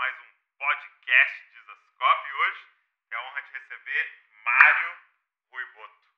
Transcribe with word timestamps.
mais 0.00 0.18
um 0.20 0.56
podcast 0.56 1.44
Dizascope 1.52 2.28
e 2.28 2.32
hoje 2.32 2.66
é 3.10 3.16
a 3.16 3.20
honra 3.20 3.42
de 3.42 3.52
receber 3.52 4.18
Mário 4.32 4.96
Ruiboto. 5.52 6.08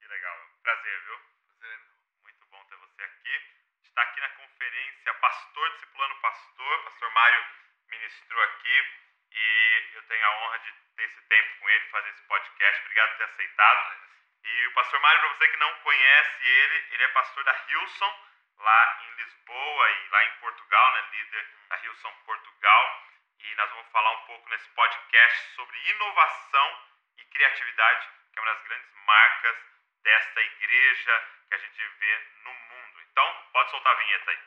Que 0.00 0.06
legal, 0.08 0.38
prazer, 0.62 1.00
viu? 1.02 1.20
Prazer, 1.44 1.78
muito 2.22 2.46
bom 2.46 2.64
ter 2.64 2.76
você 2.76 3.04
aqui. 3.04 3.52
Está 3.82 4.00
aqui 4.00 4.20
na 4.20 4.30
conferência 4.30 5.12
Pastor 5.12 5.70
Discipulando 5.72 6.14
Pastor, 6.22 6.84
Pastor 6.84 7.10
Mário 7.10 7.44
ministrou 7.90 8.42
aqui 8.44 8.96
e 9.32 9.90
eu 9.92 10.02
tenho 10.04 10.24
a 10.24 10.36
honra 10.38 10.58
de 10.60 10.72
ter 10.96 11.02
esse 11.02 11.20
tempo 11.28 11.58
com 11.60 11.68
ele, 11.68 11.84
fazer 11.90 12.08
esse 12.08 12.22
podcast. 12.22 12.80
Obrigado 12.80 13.10
por 13.10 13.18
ter 13.18 13.24
aceitado. 13.24 13.96
E 14.42 14.66
o 14.68 14.72
Pastor 14.72 15.00
Mário, 15.00 15.20
para 15.20 15.34
você 15.34 15.48
que 15.48 15.56
não 15.58 15.74
conhece 15.80 16.46
ele, 16.46 16.94
ele 16.94 17.04
é 17.04 17.08
pastor 17.08 17.44
da 17.44 17.64
Hilson, 17.68 18.28
lá 18.56 18.98
em 19.02 19.10
Lisboa 19.16 19.90
e 19.90 20.08
lá 20.08 20.24
em 20.24 20.38
Portugal, 20.40 20.92
né, 20.94 21.08
líder 21.12 21.46
da 21.68 21.76
Hilson 21.84 22.12
Portugal. 22.24 22.37
Nós 23.58 23.68
vamos 23.70 23.90
falar 23.90 24.12
um 24.12 24.26
pouco 24.26 24.48
nesse 24.50 24.68
podcast 24.68 25.54
sobre 25.56 25.76
inovação 25.90 26.78
e 27.18 27.24
criatividade, 27.24 28.06
que 28.32 28.38
é 28.38 28.42
uma 28.42 28.54
das 28.54 28.62
grandes 28.62 28.88
marcas 29.04 29.56
desta 30.04 30.40
igreja 30.40 31.24
que 31.48 31.54
a 31.56 31.58
gente 31.58 31.82
vê 31.98 32.20
no 32.44 32.52
mundo. 32.52 33.00
Então, 33.10 33.34
pode 33.52 33.70
soltar 33.72 33.92
a 33.92 33.96
vinheta 33.96 34.30
aí. 34.30 34.38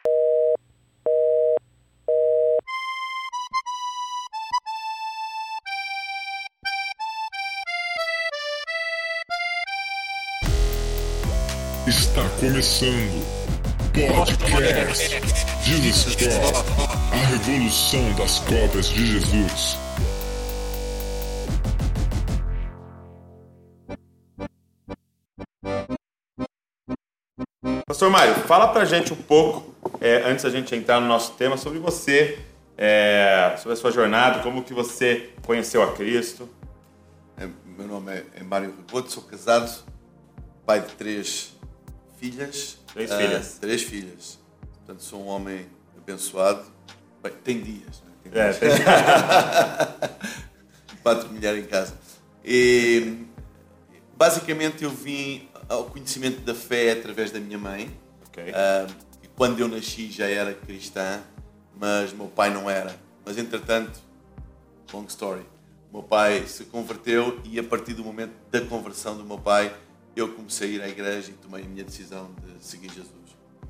Está 11.85 12.29
começando 12.39 13.41
Podcast 13.91 15.19
Jesus 15.65 16.15
a 17.11 17.15
revolução 17.15 18.13
das 18.15 18.39
cobras 18.39 18.87
de 18.87 19.05
Jesus. 19.05 19.77
Pastor 27.85 28.09
Mário, 28.09 28.33
fala 28.47 28.69
pra 28.69 28.85
gente 28.85 29.11
um 29.11 29.17
pouco, 29.17 29.75
é, 29.99 30.23
antes 30.23 30.43
da 30.43 30.49
gente 30.49 30.73
entrar 30.73 31.01
no 31.01 31.07
nosso 31.07 31.33
tema, 31.33 31.57
sobre 31.57 31.77
você, 31.77 32.39
é, 32.77 33.55
sobre 33.57 33.73
a 33.73 33.75
sua 33.75 33.91
jornada, 33.91 34.41
como 34.41 34.63
que 34.63 34.73
você 34.73 35.29
conheceu 35.45 35.83
a 35.83 35.91
Cristo. 35.93 36.49
É, 37.37 37.47
meu 37.77 37.87
nome 37.87 38.11
é, 38.13 38.25
é 38.37 38.43
Mário 38.43 38.73
Rigoto, 38.75 39.11
sou 39.11 39.23
casado, 39.23 39.83
pai 40.65 40.79
de 40.79 40.93
três 40.95 41.53
filhas. 42.17 42.77
Três 42.93 43.11
uh, 43.11 43.17
filhas. 43.17 43.57
Três 43.59 43.83
filhas. 43.83 44.39
Portanto, 44.77 45.03
sou 45.03 45.21
um 45.21 45.27
homem 45.27 45.67
abençoado. 45.97 46.63
Bem, 47.21 47.31
tem 47.43 47.61
dias, 47.61 48.01
né? 48.01 48.11
Tem 48.23 48.31
dias. 48.31 48.61
É, 48.61 48.69
tem... 48.69 48.69
Quatro 51.03 51.29
mulheres 51.33 51.63
em 51.63 51.67
casa. 51.67 51.93
E, 52.43 53.25
basicamente, 54.17 54.83
eu 54.83 54.89
vim 54.89 55.47
ao 55.69 55.85
conhecimento 55.85 56.41
da 56.41 56.55
fé 56.55 56.91
através 56.91 57.31
da 57.31 57.39
minha 57.39 57.57
mãe. 57.57 57.95
Okay. 58.27 58.51
Uh, 58.51 58.91
quando 59.35 59.59
eu 59.59 59.67
nasci 59.67 60.11
já 60.11 60.27
era 60.27 60.53
cristã, 60.53 61.21
mas 61.75 62.13
meu 62.13 62.27
pai 62.27 62.51
não 62.51 62.69
era. 62.69 62.95
Mas, 63.25 63.37
entretanto, 63.37 63.99
long 64.91 65.05
story, 65.05 65.45
meu 65.91 66.01
pai 66.01 66.45
se 66.47 66.65
converteu 66.65 67.39
e 67.43 67.59
a 67.59 67.63
partir 67.63 67.93
do 67.93 68.03
momento 68.03 68.33
da 68.49 68.61
conversão 68.61 69.17
do 69.17 69.23
meu 69.23 69.37
pai, 69.37 69.73
eu 70.15 70.33
comecei 70.33 70.69
a 70.69 70.71
ir 70.71 70.81
à 70.81 70.89
igreja 70.89 71.31
e 71.31 71.33
tomei 71.33 71.63
a 71.63 71.67
minha 71.67 71.83
decisão 71.83 72.31
de 72.43 72.63
seguir 72.63 72.89
Jesus. 72.89 73.11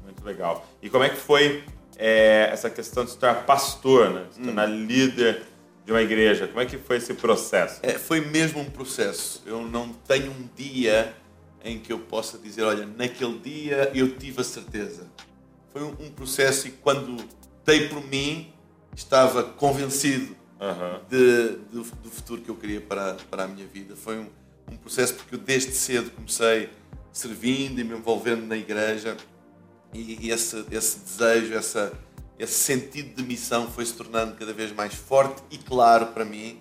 Muito 0.04 0.24
legal. 0.24 0.66
E 0.82 0.90
como 0.90 1.04
é 1.04 1.10
que 1.10 1.18
foi 1.18 1.64
é, 2.02 2.50
essa 2.52 2.68
questão 2.68 3.06
de 3.06 3.12
se 3.12 3.18
tornar 3.18 3.46
pastor, 3.46 4.10
né? 4.10 4.26
de 4.28 4.34
se 4.34 4.42
tornar 4.42 4.68
hum. 4.68 4.86
líder 4.88 5.44
de 5.86 5.92
uma 5.92 6.02
igreja? 6.02 6.48
Como 6.48 6.60
é 6.60 6.66
que 6.66 6.76
foi 6.80 6.98
esse 6.98 7.14
processo? 7.14 7.80
É, 7.84 7.92
foi 7.94 8.22
mesmo 8.22 8.60
um 8.60 8.66
processo. 8.66 9.44
Eu 9.46 9.62
não 9.62 9.94
tenho 9.94 10.32
um 10.32 10.50
dia 10.56 11.16
em 11.64 11.78
que 11.78 11.94
eu 11.94 12.00
possa 12.00 12.40
dizer, 12.40 12.64
olha, 12.64 12.88
naquele 12.98 13.38
dia 13.38 13.92
eu 13.94 14.18
tive 14.18 14.42
a 14.42 14.44
certeza. 14.44 15.08
Foi 15.72 15.84
um, 15.84 15.96
um 16.00 16.10
processo 16.10 16.68
e 16.68 16.72
quando 16.72 17.24
dei 17.64 17.88
por 17.88 18.04
mim, 18.08 18.52
estava 18.96 19.44
convencido 19.44 20.36
uhum. 20.60 21.00
de, 21.08 21.50
do, 21.72 21.84
do, 21.84 22.10
futuro 22.10 22.42
que 22.42 22.50
eu 22.50 22.56
queria 22.56 22.82
para, 22.82 23.16
para 23.30 23.44
a 23.44 23.48
minha 23.48 23.68
vida. 23.68 23.96
Foi 23.96 24.18
um, 24.18 24.26
um 24.72 24.78
processo 24.78 25.14
porque 25.14 25.36
eu 25.36 25.40
desde 25.40 25.72
cedo 25.74 26.10
comecei 26.10 26.70
servindo 27.14 27.80
e 27.80 27.84
me 27.84 27.96
envolvendo 27.96 28.48
na 28.48 28.58
igreja 28.58 29.16
e, 29.94 30.28
e 30.28 30.32
esse, 30.32 30.66
esse 30.72 31.00
desejo, 31.00 31.54
essa, 31.54 31.92
esse 32.40 32.54
sentido 32.54 33.16
de 33.16 33.24
missão 33.24 33.70
foi 33.70 33.86
se 33.86 33.94
tornando 33.94 34.36
cada 34.36 34.54
vez 34.54 34.72
mais 34.72 34.94
forte 34.94 35.42
e 35.52 35.58
claro 35.58 36.08
para 36.08 36.26
mim 36.26 36.60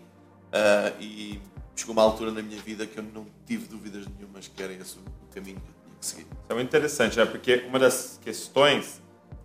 uh, 0.53 1.01
e 1.01 1.41
chegou 1.75 1.93
uma 1.93 2.03
altura 2.03 2.31
na 2.31 2.43
minha 2.43 2.61
vida 2.61 2.87
que 2.87 2.99
eu 2.99 3.03
não 3.03 3.27
tive 3.47 3.67
dúvidas 3.67 4.05
nenhumas 4.19 4.49
que 4.49 4.63
era 4.63 4.73
esse 4.73 4.99
o 4.99 5.35
caminho 5.35 5.57
que 5.57 5.63
eu 5.63 5.75
tinha 5.85 5.97
que 5.99 6.07
seguir. 6.07 6.23
Isso 6.23 6.39
é 6.49 6.55
muito 6.55 6.69
interessante, 6.69 7.17
né? 7.17 7.25
porque 7.25 7.65
uma 7.69 7.79
das 7.79 8.19
questões 8.23 9.01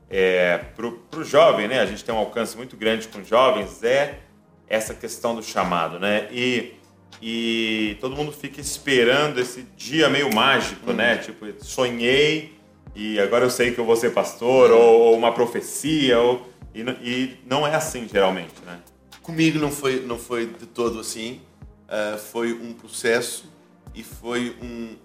é, 0.09 0.57
para 0.57 0.87
o 0.87 1.23
jovem, 1.23 1.67
né? 1.67 1.79
a 1.79 1.85
gente 1.85 2.03
tem 2.03 2.13
um 2.13 2.17
alcance 2.17 2.57
muito 2.57 2.75
grande 2.75 3.07
com 3.07 3.23
jovens, 3.23 3.83
é 3.83 4.19
essa 4.67 4.93
questão 4.93 5.35
do 5.35 5.43
chamado. 5.43 5.99
Né? 5.99 6.27
E 6.31 6.73
e 7.21 7.97
todo 8.01 8.15
mundo 8.15 8.31
fica 8.31 8.59
esperando 8.59 9.39
esse 9.39 9.61
dia 9.77 10.09
meio 10.09 10.33
mágico, 10.33 10.91
né? 10.91 11.11
uhum. 11.11 11.15
né? 11.15 11.17
Tipo, 11.17 11.63
sonhei 11.63 12.54
e 12.95 13.19
agora 13.19 13.43
eu 13.43 13.49
sei 13.49 13.71
que 13.71 13.79
eu 13.79 13.85
vou 13.85 13.95
ser 13.95 14.13
pastor, 14.13 14.71
ou, 14.71 15.01
ou, 15.01 15.17
uma 15.17 15.33
profecia, 15.33 16.17
ou, 16.17 16.47
e, 16.73 16.81
e, 16.81 17.37
não 17.45 17.67
é 17.67 17.75
assim 17.75 18.07
geralmente, 18.07 18.53
né? 18.65 18.79
Comigo 19.21 19.59
não 19.59 19.71
foi, 19.71 19.99
não 20.05 20.17
foi 20.17 20.45
de 20.45 20.65
todo 20.65 20.99
assim. 20.99 21.41
Uh, 21.85 22.17
foi 22.17 22.53
um 22.53 22.73
processo 22.73 23.51
e 23.93 24.01
foi 24.01 24.55
um. 24.61 24.95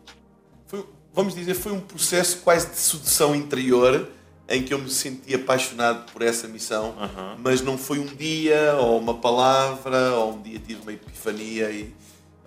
Foi, 0.66 0.86
vamos 1.12 1.34
dizer, 1.34 1.54
foi 1.54 1.72
um 1.72 1.80
processo 1.80 2.38
quase 2.38 2.70
de 2.70 2.76
sedução 2.76 3.34
interior 3.34 4.08
em 4.48 4.62
que 4.62 4.74
eu 4.74 4.78
me 4.78 4.90
senti 4.90 5.34
apaixonado 5.34 6.10
por 6.12 6.22
essa 6.22 6.48
missão, 6.48 6.94
uhum. 6.98 7.36
mas 7.38 7.62
não 7.62 7.78
foi 7.78 7.98
um 7.98 8.06
dia 8.06 8.76
ou 8.80 8.98
uma 8.98 9.14
palavra 9.14 10.12
ou 10.14 10.34
um 10.34 10.42
dia 10.42 10.58
tive 10.58 10.82
uma 10.82 10.92
epifania 10.92 11.70
e, 11.70 11.94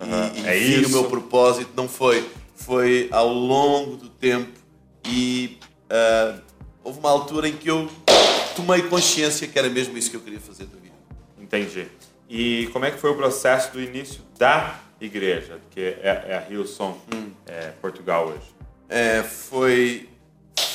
uhum. 0.00 0.42
e, 0.42 0.46
é 0.46 0.58
e 0.58 0.80
vi 0.80 0.86
o 0.86 0.90
meu 0.90 1.04
propósito. 1.04 1.70
Não 1.76 1.88
foi. 1.88 2.28
Foi 2.54 3.08
ao 3.10 3.28
longo 3.28 3.96
do 3.96 4.08
tempo 4.08 4.63
e 5.06 5.58
uh, 5.90 6.40
houve 6.82 6.98
uma 6.98 7.10
altura 7.10 7.48
em 7.48 7.56
que 7.56 7.70
eu 7.70 7.90
tomei 8.56 8.82
consciência 8.82 9.46
que 9.48 9.58
era 9.58 9.68
mesmo 9.68 9.96
isso 9.96 10.10
que 10.10 10.16
eu 10.16 10.20
queria 10.20 10.40
fazer 10.40 10.66
da 10.66 10.78
vida. 10.78 10.94
Entendi. 11.38 11.86
E 12.28 12.68
como 12.72 12.84
é 12.84 12.90
que 12.90 12.98
foi 12.98 13.10
o 13.10 13.16
processo 13.16 13.72
do 13.72 13.80
início 13.80 14.22
da 14.38 14.80
igreja, 15.00 15.60
que 15.70 15.80
é, 15.80 16.24
é 16.28 16.36
a 16.36 16.50
Hillsong, 16.50 16.98
hum. 17.14 17.30
é, 17.46 17.70
Portugal 17.80 18.28
hoje? 18.28 18.54
É, 18.88 19.22
foi 19.22 20.08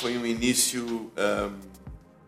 foi 0.00 0.16
um 0.16 0.24
início 0.24 0.82
um, 0.86 1.58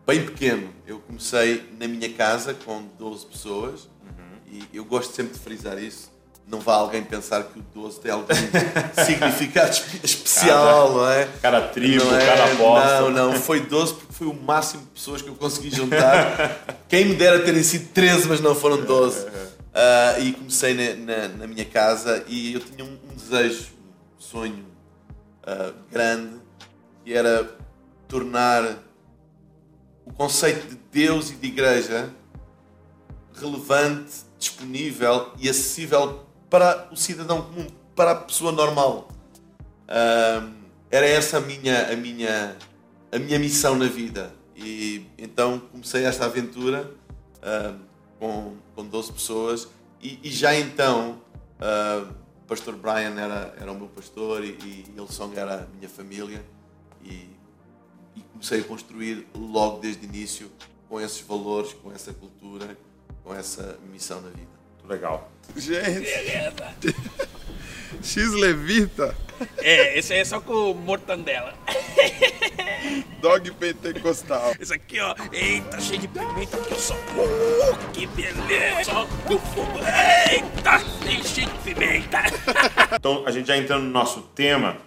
bem 0.05 0.23
pequeno. 0.23 0.71
Eu 0.85 0.99
comecei 0.99 1.67
na 1.79 1.87
minha 1.87 2.11
casa 2.13 2.53
com 2.53 2.83
12 2.99 3.25
pessoas 3.25 3.85
uhum. 3.85 4.37
e 4.51 4.77
eu 4.77 4.85
gosto 4.85 5.15
sempre 5.15 5.33
de 5.33 5.39
frisar 5.39 5.81
isso. 5.81 6.12
Não 6.47 6.59
vá 6.59 6.75
alguém 6.75 7.03
pensar 7.03 7.43
que 7.43 7.59
o 7.59 7.63
12 7.73 7.99
tem 8.01 8.11
algum 8.11 8.27
significado 9.05 9.71
especial, 10.03 10.87
cada, 10.87 10.93
não 10.93 11.09
é? 11.09 11.29
Cada 11.41 11.61
tribo, 11.69 12.03
não 12.03 12.15
é, 12.15 12.25
cada. 12.25 13.01
Não, 13.01 13.09
não, 13.09 13.33
foi 13.33 13.61
12 13.61 13.93
porque 13.93 14.13
foi 14.13 14.27
o 14.27 14.33
máximo 14.33 14.83
de 14.83 14.89
pessoas 14.89 15.21
que 15.21 15.29
eu 15.29 15.35
consegui 15.35 15.73
juntar. 15.73 16.77
Quem 16.87 17.05
me 17.05 17.15
dera 17.15 17.39
terem 17.39 17.63
sido 17.63 17.89
13, 17.93 18.27
mas 18.27 18.41
não 18.41 18.53
foram 18.53 18.81
12. 18.81 19.25
Uh, 19.25 19.31
ah, 19.73 20.19
e 20.19 20.33
comecei 20.33 20.73
na, 20.73 21.17
na, 21.17 21.27
na, 21.29 21.47
minha 21.47 21.65
casa 21.65 22.23
e 22.27 22.53
eu 22.53 22.59
tinha 22.59 22.85
um, 22.85 22.95
um 23.11 23.15
desejo, 23.15 23.69
um 24.17 24.21
sonho 24.21 24.65
uh, 25.47 25.73
grande 25.91 26.35
que 27.03 27.13
era 27.13 27.49
tornar 28.07 28.63
o 30.05 30.13
conceito 30.13 30.67
de 30.67 30.79
Deus 30.91 31.31
e 31.31 31.33
de 31.33 31.47
igreja 31.47 32.13
relevante, 33.33 34.11
disponível 34.37 35.31
e 35.39 35.49
acessível 35.49 36.23
para 36.53 36.87
o 36.91 36.95
cidadão 36.95 37.41
comum, 37.41 37.65
para 37.95 38.11
a 38.11 38.15
pessoa 38.15 38.51
normal. 38.51 39.07
Um, 39.89 40.53
era 40.91 41.03
essa 41.03 41.37
a 41.37 41.41
minha, 41.41 41.91
a, 41.91 41.95
minha, 41.95 42.55
a 43.11 43.17
minha 43.17 43.39
missão 43.39 43.75
na 43.75 43.87
vida. 43.87 44.31
E 44.55 45.03
então 45.17 45.59
comecei 45.71 46.05
esta 46.05 46.25
aventura 46.25 46.91
um, 47.41 47.79
com, 48.19 48.57
com 48.75 48.85
12 48.85 49.13
pessoas 49.13 49.67
e, 49.99 50.19
e 50.21 50.29
já 50.29 50.53
então 50.53 51.19
uh, 51.59 52.07
o 52.43 52.47
pastor 52.47 52.75
Brian 52.75 53.19
era, 53.19 53.55
era 53.59 53.71
o 53.71 53.75
meu 53.75 53.87
pastor 53.87 54.43
e, 54.43 54.49
e 54.49 54.93
Ilson 54.95 55.31
era 55.35 55.63
a 55.63 55.75
minha 55.75 55.89
família 55.89 56.45
e, 57.03 57.27
e 58.15 58.21
comecei 58.31 58.59
a 58.59 58.63
construir 58.63 59.25
logo 59.33 59.79
desde 59.79 60.05
o 60.05 60.07
início 60.07 60.51
com 60.87 61.01
esses 61.01 61.21
valores, 61.21 61.73
com 61.73 61.91
essa 61.91 62.13
cultura, 62.13 62.77
com 63.23 63.33
essa 63.33 63.79
missão 63.91 64.21
na 64.21 64.29
vida. 64.29 64.51
Muito 64.77 64.87
legal. 64.87 65.32
Gente, 65.55 66.07
X 68.01 68.33
Levita. 68.33 69.15
É, 69.57 69.97
esse 69.97 70.13
aí 70.13 70.19
é 70.19 70.25
só 70.25 70.39
com 70.39 70.73
mortandela. 70.73 71.53
dog 73.21 73.51
pentecostal. 73.51 74.53
Esse 74.59 74.73
aqui, 74.73 74.99
ó. 74.99 75.15
Eita, 75.31 75.79
cheio 75.79 76.01
de 76.01 76.07
pimenta, 76.07 76.57
eu 76.69 76.77
sou. 76.77 76.95
Uh, 76.95 77.91
que 77.93 78.05
beleza! 78.07 78.83
Só 78.83 79.05
do 79.27 79.39
fogo. 79.39 79.79
Eita, 80.29 80.79
cheio 81.25 81.47
de 81.47 81.59
pimenta. 81.59 82.23
Então, 82.95 83.23
a 83.25 83.31
gente 83.31 83.47
já 83.47 83.57
entrando 83.57 83.83
no 83.83 83.89
nosso 83.89 84.21
tema, 84.21 84.77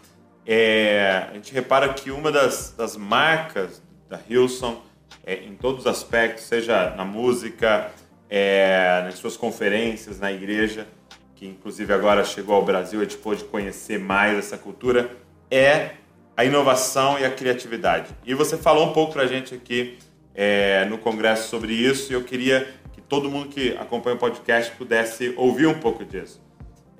é, 0.46 1.26
a 1.28 1.34
gente 1.34 1.52
repara 1.52 1.92
que 1.92 2.10
uma 2.10 2.30
das, 2.30 2.72
das 2.76 2.96
marcas 2.96 3.82
da 4.08 4.20
Hilson, 4.28 4.80
é, 5.24 5.34
em 5.34 5.54
todos 5.54 5.80
os 5.80 5.86
aspectos, 5.86 6.44
seja 6.44 6.90
na 6.90 7.04
música, 7.04 7.90
é, 8.28 9.02
nas 9.04 9.18
suas 9.18 9.36
conferências, 9.36 10.18
na 10.18 10.32
igreja, 10.32 10.86
que 11.34 11.46
inclusive 11.46 11.92
agora 11.92 12.24
chegou 12.24 12.54
ao 12.54 12.64
Brasil, 12.64 13.00
a 13.00 13.04
gente 13.04 13.18
pôde 13.18 13.44
conhecer 13.44 13.98
mais 13.98 14.38
essa 14.38 14.56
cultura, 14.56 15.10
é 15.50 15.92
a 16.36 16.44
inovação 16.44 17.18
e 17.18 17.24
a 17.24 17.30
criatividade. 17.30 18.10
E 18.24 18.34
você 18.34 18.56
falou 18.56 18.88
um 18.88 18.92
pouco 18.92 19.12
para 19.12 19.22
a 19.22 19.26
gente 19.26 19.54
aqui 19.54 19.98
é, 20.34 20.84
no 20.86 20.98
congresso 20.98 21.48
sobre 21.48 21.72
isso, 21.72 22.12
e 22.12 22.14
eu 22.14 22.24
queria 22.24 22.68
que 22.92 23.00
todo 23.00 23.30
mundo 23.30 23.48
que 23.48 23.76
acompanha 23.76 24.16
o 24.16 24.18
podcast 24.18 24.72
pudesse 24.72 25.32
ouvir 25.36 25.66
um 25.66 25.78
pouco 25.78 26.04
disso. 26.04 26.40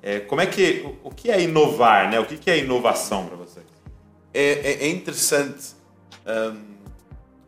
É, 0.01 0.19
como 0.19 0.41
é 0.41 0.45
que 0.45 0.83
o, 1.03 1.09
o, 1.09 1.11
que 1.11 1.29
é 1.29 1.41
inovar, 1.41 2.09
né? 2.09 2.19
O 2.19 2.25
que, 2.25 2.37
que 2.37 2.49
é 2.49 2.59
inovação 2.59 3.25
para 3.25 3.35
você? 3.35 3.59
É, 4.33 4.43
é, 4.43 4.83
é 4.85 4.89
interessante 4.89 5.75
um, 6.25 6.77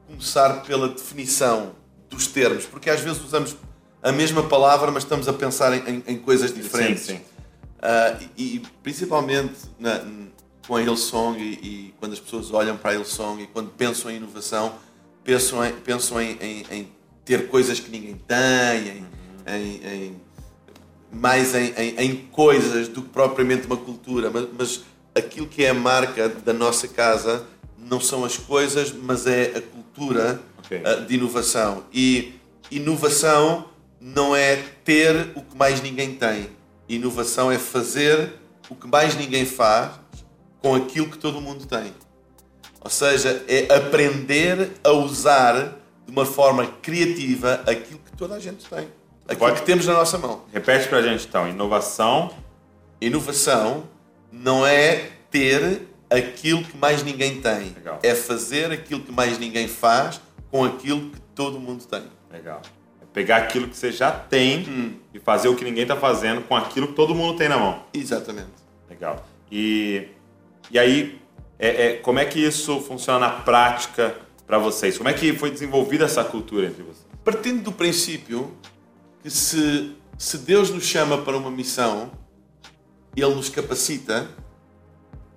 começar 0.07 0.63
pela 0.63 0.89
definição 0.89 1.73
dos 2.09 2.27
termos, 2.27 2.65
porque 2.65 2.89
às 2.89 3.01
vezes 3.01 3.23
usamos 3.23 3.55
a 4.01 4.11
mesma 4.11 4.43
palavra, 4.43 4.91
mas 4.91 5.03
estamos 5.03 5.27
a 5.27 5.33
pensar 5.33 5.73
em, 5.73 6.03
em 6.07 6.17
coisas 6.17 6.53
diferentes. 6.53 7.03
Sim, 7.03 7.17
sim. 7.17 7.21
Uh, 7.79 8.29
e, 8.37 8.55
e, 8.55 8.63
principalmente 8.83 9.55
na, 9.79 10.03
com 10.67 10.75
a 10.75 10.81
Hillsong 10.81 11.39
e, 11.39 11.53
e, 11.53 11.93
quando 11.99 12.13
as 12.13 12.19
pessoas 12.19 12.51
olham 12.51 12.77
para 12.77 12.91
a 12.91 12.93
Hillsong 12.93 13.41
e 13.41 13.47
quando 13.47 13.69
pensam 13.69 14.11
em 14.11 14.17
inovação, 14.17 14.73
pensam 15.23 15.65
em, 15.65 15.73
pensam 15.73 16.21
em, 16.21 16.37
em, 16.41 16.65
em 16.71 16.91
ter 17.23 17.47
coisas 17.47 17.79
que 17.79 17.89
ninguém 17.89 18.15
tem, 18.27 19.05
em, 19.47 20.15
mais 21.11 21.53
em, 21.55 22.27
coisas 22.31 22.87
do 22.87 23.01
que 23.01 23.09
propriamente 23.09 23.65
uma 23.65 23.77
cultura. 23.77 24.29
Mas, 24.29 24.47
mas 24.57 24.81
aquilo 25.15 25.47
que 25.47 25.63
é 25.63 25.69
a 25.69 25.73
marca 25.73 26.29
da 26.29 26.53
nossa 26.53 26.87
casa 26.87 27.45
não 27.77 27.99
são 27.99 28.23
as 28.23 28.37
coisas, 28.37 28.91
mas 28.91 29.25
é 29.25 29.53
a 29.55 29.61
cultura 29.61 30.41
okay. 30.59 30.79
uh, 30.79 31.05
de 31.05 31.15
inovação. 31.15 31.85
E 31.93 32.33
inovação 32.69 33.65
não 33.99 34.35
é 34.35 34.55
ter 34.83 35.31
o 35.35 35.41
que 35.41 35.57
mais 35.57 35.81
ninguém 35.81 36.15
tem. 36.15 36.49
Inovação 36.87 37.51
é 37.51 37.57
fazer 37.57 38.33
o 38.69 38.75
que 38.75 38.87
mais 38.87 39.15
ninguém 39.15 39.45
faz 39.45 39.91
com 40.61 40.75
aquilo 40.75 41.09
que 41.09 41.17
todo 41.17 41.41
mundo 41.41 41.65
tem. 41.65 41.93
Ou 42.81 42.89
seja, 42.89 43.43
é 43.47 43.73
aprender 43.73 44.71
a 44.83 44.91
usar 44.91 45.75
de 46.05 46.11
uma 46.11 46.25
forma 46.25 46.65
criativa 46.81 47.61
aquilo 47.67 47.99
que 47.99 48.11
toda 48.15 48.35
a 48.35 48.39
gente 48.39 48.65
tem. 48.65 48.87
Aquilo 49.25 49.39
Pode... 49.39 49.59
que 49.59 49.65
temos 49.65 49.85
na 49.85 49.93
nossa 49.93 50.17
mão. 50.17 50.43
Repete 50.51 50.87
para 50.87 50.99
a 50.99 51.01
gente 51.01 51.27
então: 51.27 51.47
inovação. 51.47 52.33
Inovação 53.01 53.83
não 54.31 54.65
é 54.65 55.09
ter 55.29 55.87
aquilo 56.09 56.63
que 56.63 56.75
mais 56.77 57.03
ninguém 57.03 57.39
tem. 57.41 57.73
Legal. 57.75 57.99
É 58.01 58.15
fazer 58.15 58.71
aquilo 58.71 59.01
que 59.01 59.11
mais 59.11 59.37
ninguém 59.37 59.67
faz 59.67 60.19
com 60.49 60.63
aquilo 60.63 61.11
que 61.11 61.19
todo 61.35 61.59
mundo 61.59 61.85
tem. 61.85 62.03
Legal. 62.31 62.61
Pegar 63.13 63.37
aquilo 63.37 63.67
que 63.67 63.75
você 63.75 63.91
já 63.91 64.11
tem 64.11 64.67
hum. 64.67 64.93
e 65.13 65.19
fazer 65.19 65.47
o 65.47 65.55
que 65.55 65.63
ninguém 65.63 65.83
está 65.83 65.95
fazendo 65.95 66.41
com 66.41 66.55
aquilo 66.55 66.87
que 66.87 66.93
todo 66.93 67.15
mundo 67.15 67.37
tem 67.37 67.49
na 67.49 67.57
mão. 67.57 67.83
Exatamente. 67.93 68.49
Legal. 68.89 69.25
E, 69.51 70.07
e 70.71 70.77
aí, 70.77 71.19
é, 71.57 71.85
é, 71.85 71.93
como 71.97 72.19
é 72.19 72.25
que 72.25 72.39
isso 72.39 72.79
funciona 72.81 73.19
na 73.19 73.29
prática 73.29 74.15
para 74.45 74.57
vocês? 74.57 74.97
Como 74.97 75.09
é 75.09 75.13
que 75.13 75.33
foi 75.33 75.51
desenvolvida 75.51 76.05
essa 76.05 76.23
cultura 76.23 76.67
entre 76.67 76.83
vocês? 76.83 77.07
Partindo 77.23 77.63
do 77.63 77.71
princípio 77.71 78.51
que 79.21 79.29
se, 79.29 79.95
se 80.17 80.37
Deus 80.39 80.69
nos 80.69 80.85
chama 80.85 81.17
para 81.17 81.35
uma 81.35 81.51
missão, 81.51 82.11
Ele 83.15 83.35
nos 83.35 83.49
capacita, 83.49 84.29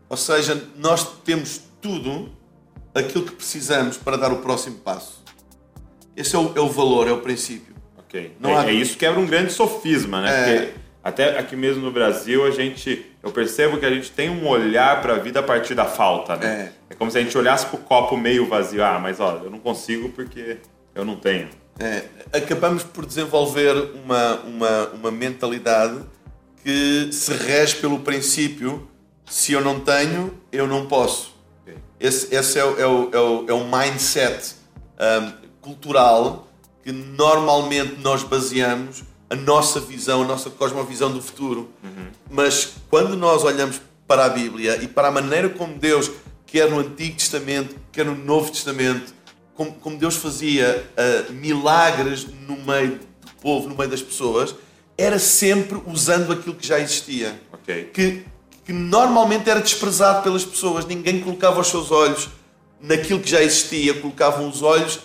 ou 0.09 0.17
seja, 0.17 0.69
nós 0.77 1.05
temos 1.25 1.61
tudo 1.81 2.31
aquilo 2.95 3.25
que 3.25 3.33
precisamos 3.33 3.97
para 3.97 4.17
dar 4.17 4.33
o 4.33 4.37
próximo 4.39 4.77
passo. 4.77 5.22
Esse 6.17 6.37
é 6.37 6.39
o, 6.39 6.53
é 6.55 6.61
o 6.61 6.69
valor, 6.69 7.09
é 7.09 7.13
o 7.13 7.19
princípio. 7.19 7.75
Ok. 7.99 8.37
Não 8.39 8.51
é, 8.51 8.59
há... 8.59 8.69
é 8.69 8.73
isso 8.73 8.97
quebra 8.97 9.21
um 9.21 9.27
grande 9.27 9.53
sofisma, 9.53 10.21
né? 10.21 10.31
É... 10.31 10.57
Porque 10.59 10.83
até 11.03 11.39
aqui 11.39 11.57
mesmo 11.57 11.83
no 11.83 11.91
Brasil, 11.91 12.45
a 12.45 12.51
gente, 12.51 13.05
eu 13.23 13.33
percebo 13.33 13.79
que 13.79 13.85
a 13.85 13.91
gente 13.91 14.11
tem 14.13 14.31
um 14.31 14.47
olhar 14.47 15.03
para 15.03 15.15
a 15.15 15.19
vida 15.19 15.41
a 15.41 15.43
partir 15.43 15.75
da 15.75 15.85
falta, 15.85 16.37
né? 16.37 16.73
É. 16.91 16.93
é 16.93 16.95
como 16.95 17.11
se 17.11 17.19
a 17.19 17.23
gente 17.23 17.37
olhasse 17.37 17.67
para 17.67 17.77
o 17.77 17.83
copo 17.83 18.17
meio 18.17 18.47
vazio. 18.47 18.85
Ah, 18.85 19.01
mas 19.01 19.19
olha, 19.19 19.41
eu 19.45 19.51
não 19.51 19.59
consigo 19.59 20.11
porque 20.11 20.59
eu 20.95 21.05
não 21.05 21.17
tenho. 21.17 21.49
É, 21.81 22.05
acabamos 22.33 22.85
por 22.85 23.05
desenvolver 23.05 23.75
uma, 24.05 24.35
uma, 24.41 24.87
uma 24.89 25.11
mentalidade 25.11 25.99
que 26.63 27.09
se 27.11 27.33
rege 27.33 27.77
pelo 27.77 27.99
princípio: 27.99 28.89
se 29.25 29.53
eu 29.53 29.61
não 29.61 29.81
tenho, 29.81 30.39
eu 30.53 30.69
não 30.69 30.87
posso. 30.87 31.35
Okay. 31.63 31.75
Esse, 31.99 32.33
esse 32.33 32.59
é, 32.61 32.65
o, 32.65 32.79
é, 32.79 32.87
o, 32.87 33.11
é, 33.13 33.19
o, 33.19 33.45
é 33.49 33.53
o 33.53 33.65
mindset 33.65 34.55
um, 35.03 35.42
cultural 35.63 36.49
que 36.83 36.93
normalmente 36.93 37.97
nós 38.01 38.23
baseamos 38.23 39.05
a 39.31 39.37
nossa 39.37 39.81
visão, 39.81 40.23
a 40.23 40.27
nossa 40.27 40.51
cosmovisão 40.51 41.11
do 41.11 41.23
futuro. 41.23 41.71
Uhum. 41.83 42.09
Mas 42.31 42.75
quando 42.91 43.17
nós 43.17 43.45
olhamos 43.45 43.81
para 44.07 44.27
a 44.27 44.29
Bíblia 44.29 44.77
e 44.83 44.89
para 44.89 45.09
a 45.09 45.11
maneira 45.11 45.49
como 45.49 45.79
Deus, 45.79 46.11
quer 46.45 46.69
no 46.69 46.81
Antigo 46.81 47.17
Testamento, 47.17 47.77
quer 47.91 48.05
no 48.05 48.15
Novo 48.15 48.51
Testamento, 48.51 49.15
como, 49.55 49.73
como 49.73 49.97
Deus 49.97 50.17
fazia 50.17 50.87
uh, 50.93 51.33
milagres 51.33 52.27
no 52.47 52.57
meio 52.57 52.99
do 52.99 53.33
povo, 53.41 53.69
no 53.69 53.77
meio 53.77 53.89
das 53.89 54.03
pessoas, 54.03 54.55
era 54.99 55.19
sempre 55.19 55.81
usando 55.87 56.33
aquilo 56.33 56.55
que 56.55 56.67
já 56.67 56.79
existia. 56.79 57.41
Okay. 57.55 57.85
Que, 57.85 58.25
que 58.67 58.73
normalmente 58.73 59.49
era 59.49 59.61
desprezado 59.61 60.23
pelas 60.23 60.45
pessoas. 60.45 60.85
Ninguém 60.85 61.21
colocava 61.21 61.61
os 61.61 61.69
seus 61.69 61.91
olhos 61.91 62.29
naquilo 62.81 63.21
que 63.21 63.31
já 63.31 63.43
existia, 63.43 63.95
colocavam 63.95 64.49
os 64.49 64.61
olhos 64.63 65.01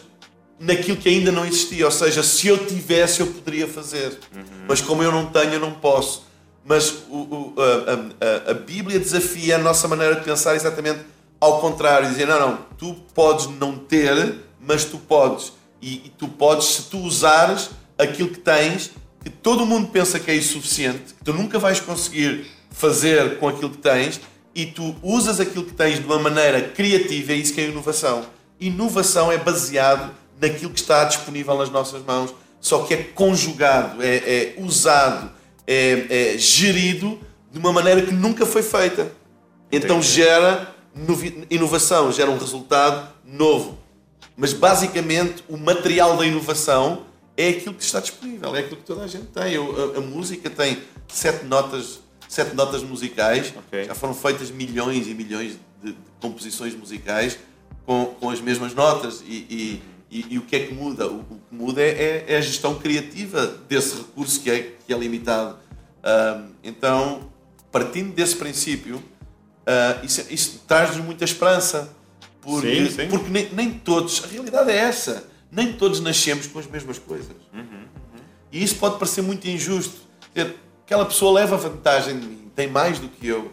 naquilo 0.59 0.97
que 0.97 1.09
ainda 1.09 1.31
não 1.31 1.45
existia. 1.45 1.85
Ou 1.85 1.91
seja, 1.91 2.23
se 2.23 2.47
eu 2.47 2.65
tivesse, 2.65 3.19
eu 3.19 3.27
poderia 3.27 3.67
fazer. 3.67 4.19
Uhum. 4.35 4.43
Mas 4.67 4.81
como 4.81 5.03
eu 5.03 5.11
não 5.11 5.27
tenho, 5.27 5.53
eu 5.53 5.59
não 5.59 5.71
posso. 5.71 6.25
Mas 6.65 7.03
o, 7.09 7.17
o, 7.17 7.55
a, 7.57 8.49
a, 8.49 8.51
a, 8.51 8.53
Bíblia 8.53 8.99
desafia 8.99 9.55
a 9.55 9.59
nossa 9.59 9.87
maneira 9.87 10.15
de 10.15 10.21
pensar 10.21 10.55
exatamente 10.55 10.99
ao 11.39 11.61
contrário, 11.61 12.09
dizer, 12.09 12.27
não, 12.27 12.39
não, 12.39 12.57
tu 12.77 12.95
podes 13.13 13.47
não 13.59 13.77
ter, 13.77 14.35
mas 14.59 14.83
tu 14.83 14.97
podes. 14.97 15.53
E, 15.81 16.07
e, 16.07 16.13
tu 16.17 16.27
podes, 16.27 16.65
se 16.65 16.83
tu 16.83 16.97
usares 16.97 17.69
aquilo 17.97 18.29
que 18.29 18.39
tens, 18.39 18.91
que 19.23 19.29
todo 19.29 19.65
mundo 19.65 19.89
pensa 19.89 20.19
que 20.19 20.31
é 20.31 20.35
insuficiente, 20.35 21.13
que 21.13 21.23
tu 21.23 21.33
nunca 21.33 21.59
vais 21.59 21.79
conseguir 21.79 22.47
fazer 22.71 23.37
com 23.37 23.47
aquilo 23.47 23.69
que 23.69 23.77
tens, 23.77 24.19
e 24.53 24.65
tu 24.65 24.95
usas 25.03 25.39
aquilo 25.39 25.63
que 25.63 25.73
tens 25.73 25.99
de 25.99 26.05
uma 26.05 26.17
maneira 26.17 26.61
criativa, 26.61 27.31
é 27.31 27.35
isso 27.35 27.53
que 27.53 27.61
é 27.61 27.69
inovação. 27.69 28.25
Inovação 28.59 29.31
é 29.31 29.37
baseado 29.37 30.11
naquilo 30.39 30.71
que 30.71 30.79
está 30.79 31.03
disponível 31.05 31.57
nas 31.57 31.69
nossas 31.69 32.03
mãos, 32.03 32.33
só 32.59 32.83
que 32.83 32.93
é 32.93 33.03
conjugado, 33.03 34.01
é, 34.03 34.15
é 34.15 34.55
usado, 34.57 35.31
é, 35.65 36.33
é, 36.33 36.37
gerido 36.37 37.19
de 37.51 37.59
uma 37.59 37.71
maneira 37.71 38.01
que 38.01 38.11
nunca 38.11 38.45
foi 38.45 38.63
feita. 38.63 39.11
Então 39.71 40.01
gera 40.01 40.73
inovação, 41.49 42.11
gera 42.11 42.31
um 42.31 42.37
resultado 42.37 43.09
novo. 43.25 43.77
Mas 44.35 44.53
basicamente 44.53 45.43
o 45.49 45.57
material 45.57 46.15
da 46.17 46.25
inovação 46.25 47.05
é 47.35 47.49
aquilo 47.49 47.75
que 47.75 47.83
está 47.83 47.99
disponível, 47.99 48.55
é 48.55 48.59
aquilo 48.59 48.77
que 48.77 48.83
toda 48.83 49.03
a 49.03 49.07
gente 49.07 49.27
tem. 49.27 49.55
A, 49.55 49.97
a 49.97 50.01
música 50.01 50.49
tem 50.49 50.81
sete 51.07 51.45
notas, 51.45 51.99
sete 52.27 52.55
notas 52.55 52.81
musicais, 52.83 53.53
okay. 53.55 53.85
já 53.85 53.95
foram 53.95 54.13
feitas 54.13 54.49
milhões 54.49 55.07
e 55.07 55.13
milhões 55.13 55.57
de, 55.83 55.91
de 55.91 55.97
composições 56.19 56.75
musicais 56.75 57.37
com, 57.85 58.15
com, 58.19 58.29
as 58.29 58.41
mesmas 58.41 58.73
notas. 58.73 59.21
E, 59.25 59.45
e, 59.49 59.83
e, 60.09 60.25
e, 60.33 60.37
o 60.37 60.41
que 60.41 60.55
é 60.55 60.65
que 60.67 60.73
muda? 60.73 61.07
O, 61.07 61.19
o 61.19 61.41
que 61.49 61.55
muda 61.55 61.81
é, 61.81 61.89
é, 61.89 62.25
é, 62.27 62.37
a 62.37 62.41
gestão 62.41 62.75
criativa 62.75 63.45
desse 63.67 63.97
recurso 63.97 64.41
que 64.41 64.49
é, 64.49 64.73
que 64.85 64.93
é 64.93 64.97
limitado. 64.97 65.57
Um, 66.03 66.49
então, 66.63 67.29
partindo 67.71 68.13
desse 68.13 68.35
princípio, 68.35 69.03
Uh, 69.67 70.05
isso, 70.05 70.25
isso 70.29 70.63
traz-nos 70.65 71.03
muita 71.03 71.25
esperança. 71.25 71.89
Porque, 72.41 72.85
sim, 72.85 72.89
sim. 72.89 73.07
porque 73.09 73.29
nem, 73.29 73.49
nem, 73.51 73.71
todos, 73.71 74.23
a 74.23 74.27
realidade 74.27 74.71
é 74.71 74.77
essa, 74.77 75.25
nem 75.51 75.73
todos 75.73 75.99
nascemos 75.99 76.47
com 76.47 76.57
as 76.59 76.65
mesmas 76.65 76.97
coisas. 76.97 77.35
Uhum, 77.53 77.59
uhum. 77.59 77.85
E 78.49 78.63
isso 78.63 78.75
pode 78.75 78.97
parecer 78.97 79.21
muito 79.21 79.45
injusto. 79.45 79.97
Dizer, 80.33 80.55
aquela 80.85 81.05
pessoa 81.05 81.41
leva 81.41 81.57
vantagem 81.57 82.17
de 82.17 82.25
mim, 82.25 82.49
tem 82.55 82.67
mais 82.67 82.99
do 82.99 83.09
que 83.09 83.27
eu. 83.27 83.51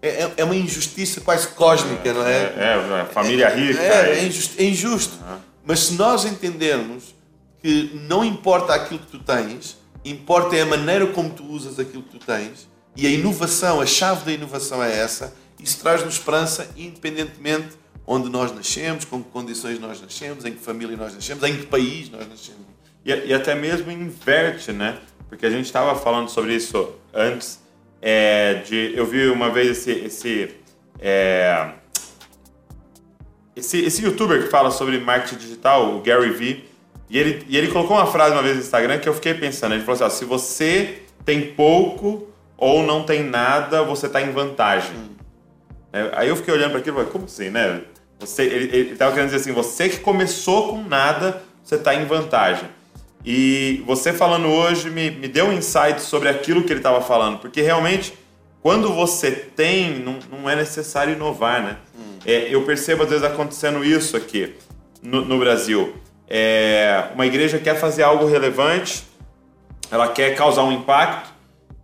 É, 0.00 0.08
é, 0.08 0.32
é 0.36 0.44
uma 0.44 0.54
injustiça 0.54 1.20
quase 1.20 1.48
cósmica, 1.48 2.08
é, 2.08 2.12
não 2.12 2.24
é? 2.24 2.36
É, 2.36 3.00
é 3.00 3.04
família 3.06 3.48
rica. 3.48 3.82
É, 3.82 4.20
é 4.20 4.24
injusto. 4.24 4.54
É 4.56 4.64
injusto. 4.64 5.16
Uhum. 5.16 5.38
Mas 5.66 5.80
se 5.80 5.94
nós 5.94 6.24
entendermos 6.24 7.14
que 7.60 8.00
não 8.08 8.24
importa 8.24 8.72
aquilo 8.72 9.00
que 9.00 9.08
tu 9.08 9.18
tens, 9.18 9.76
importa 10.04 10.56
é 10.56 10.62
a 10.62 10.66
maneira 10.66 11.06
como 11.08 11.30
tu 11.30 11.44
usas 11.44 11.78
aquilo 11.78 12.04
que 12.04 12.18
tu 12.18 12.24
tens, 12.24 12.68
e 12.94 13.06
a 13.06 13.10
inovação, 13.10 13.80
a 13.80 13.86
chave 13.86 14.24
da 14.24 14.32
inovação 14.32 14.82
é 14.82 14.98
essa, 14.98 15.34
Isso 15.60 15.80
traz-nos 15.80 16.14
esperança, 16.14 16.68
independentemente 16.76 17.76
onde 18.06 18.28
nós 18.28 18.54
nascemos, 18.54 19.04
com 19.04 19.22
que 19.22 19.30
condições 19.30 19.80
nós 19.80 20.00
nascemos, 20.00 20.44
em 20.44 20.52
que 20.52 20.62
família 20.62 20.96
nós 20.96 21.14
nascemos, 21.14 21.42
em 21.42 21.56
que 21.56 21.66
país 21.66 22.08
nós 22.10 22.28
nascemos. 22.28 22.66
E, 23.04 23.10
e 23.10 23.34
até 23.34 23.54
mesmo 23.54 23.90
inverte, 23.90 24.70
né? 24.72 24.98
Porque 25.28 25.44
a 25.44 25.50
gente 25.50 25.64
estava 25.64 25.98
falando 25.98 26.28
sobre 26.28 26.54
isso 26.54 26.92
antes. 27.12 27.60
É, 28.00 28.62
de, 28.66 28.92
eu 28.94 29.06
vi 29.06 29.28
uma 29.28 29.50
vez 29.50 29.78
esse, 29.78 29.90
esse, 29.90 30.54
é, 31.00 31.72
esse, 33.56 33.78
esse 33.78 34.04
youtuber 34.04 34.42
que 34.42 34.50
fala 34.50 34.70
sobre 34.70 34.98
marketing 34.98 35.36
digital, 35.36 35.96
o 35.96 36.02
Gary 36.02 36.30
Vee, 36.30 36.64
e 37.08 37.18
ele, 37.18 37.44
e 37.48 37.56
ele 37.56 37.68
colocou 37.68 37.96
uma 37.96 38.06
frase 38.06 38.32
uma 38.32 38.42
vez 38.42 38.56
no 38.56 38.62
Instagram 38.62 38.98
que 38.98 39.08
eu 39.08 39.14
fiquei 39.14 39.32
pensando. 39.32 39.74
Ele 39.74 39.82
falou 39.82 39.94
assim: 39.94 40.04
ó, 40.04 40.08
se 40.10 40.24
você 40.24 41.02
tem 41.24 41.52
pouco 41.52 42.28
ou 42.56 42.82
não 42.82 43.04
tem 43.04 43.22
nada, 43.22 43.82
você 43.82 44.06
está 44.06 44.20
em 44.20 44.30
vantagem. 44.30 45.16
É, 45.92 46.10
Aí 46.14 46.28
eu 46.28 46.36
fiquei 46.36 46.52
olhando 46.52 46.72
para 46.72 46.80
aquilo 46.80 46.96
e 46.96 46.98
falei: 46.98 47.12
como 47.12 47.24
assim, 47.24 47.48
né? 47.48 47.82
Você, 48.18 48.42
ele 48.44 48.92
estava 48.92 49.12
querendo 49.12 49.30
dizer 49.30 49.40
assim: 49.40 49.52
você 49.52 49.88
que 49.88 49.98
começou 50.00 50.68
com 50.68 50.82
nada, 50.82 51.42
você 51.62 51.76
está 51.76 51.94
em 51.94 52.04
vantagem. 52.04 52.68
E 53.24 53.82
você 53.86 54.12
falando 54.12 54.46
hoje 54.48 54.90
me, 54.90 55.10
me 55.10 55.26
deu 55.26 55.46
um 55.46 55.52
insight 55.52 56.00
sobre 56.00 56.28
aquilo 56.28 56.62
que 56.62 56.72
ele 56.72 56.78
estava 56.78 57.00
falando, 57.00 57.38
porque 57.38 57.60
realmente, 57.60 58.14
quando 58.62 58.92
você 58.92 59.30
tem, 59.30 59.98
não, 60.00 60.18
não 60.30 60.50
é 60.50 60.56
necessário 60.56 61.12
inovar, 61.14 61.62
né? 61.62 61.76
É, 62.24 62.48
eu 62.52 62.62
percebo 62.62 63.04
às 63.04 63.08
vezes 63.10 63.24
acontecendo 63.24 63.84
isso 63.84 64.16
aqui 64.16 64.54
no, 65.02 65.24
no 65.24 65.38
Brasil. 65.38 65.94
É, 66.28 67.04
uma 67.14 67.24
igreja 67.26 67.58
quer 67.58 67.76
fazer 67.78 68.02
algo 68.02 68.26
relevante, 68.26 69.04
ela 69.90 70.08
quer 70.08 70.34
causar 70.34 70.64
um 70.64 70.72
impacto, 70.72 71.30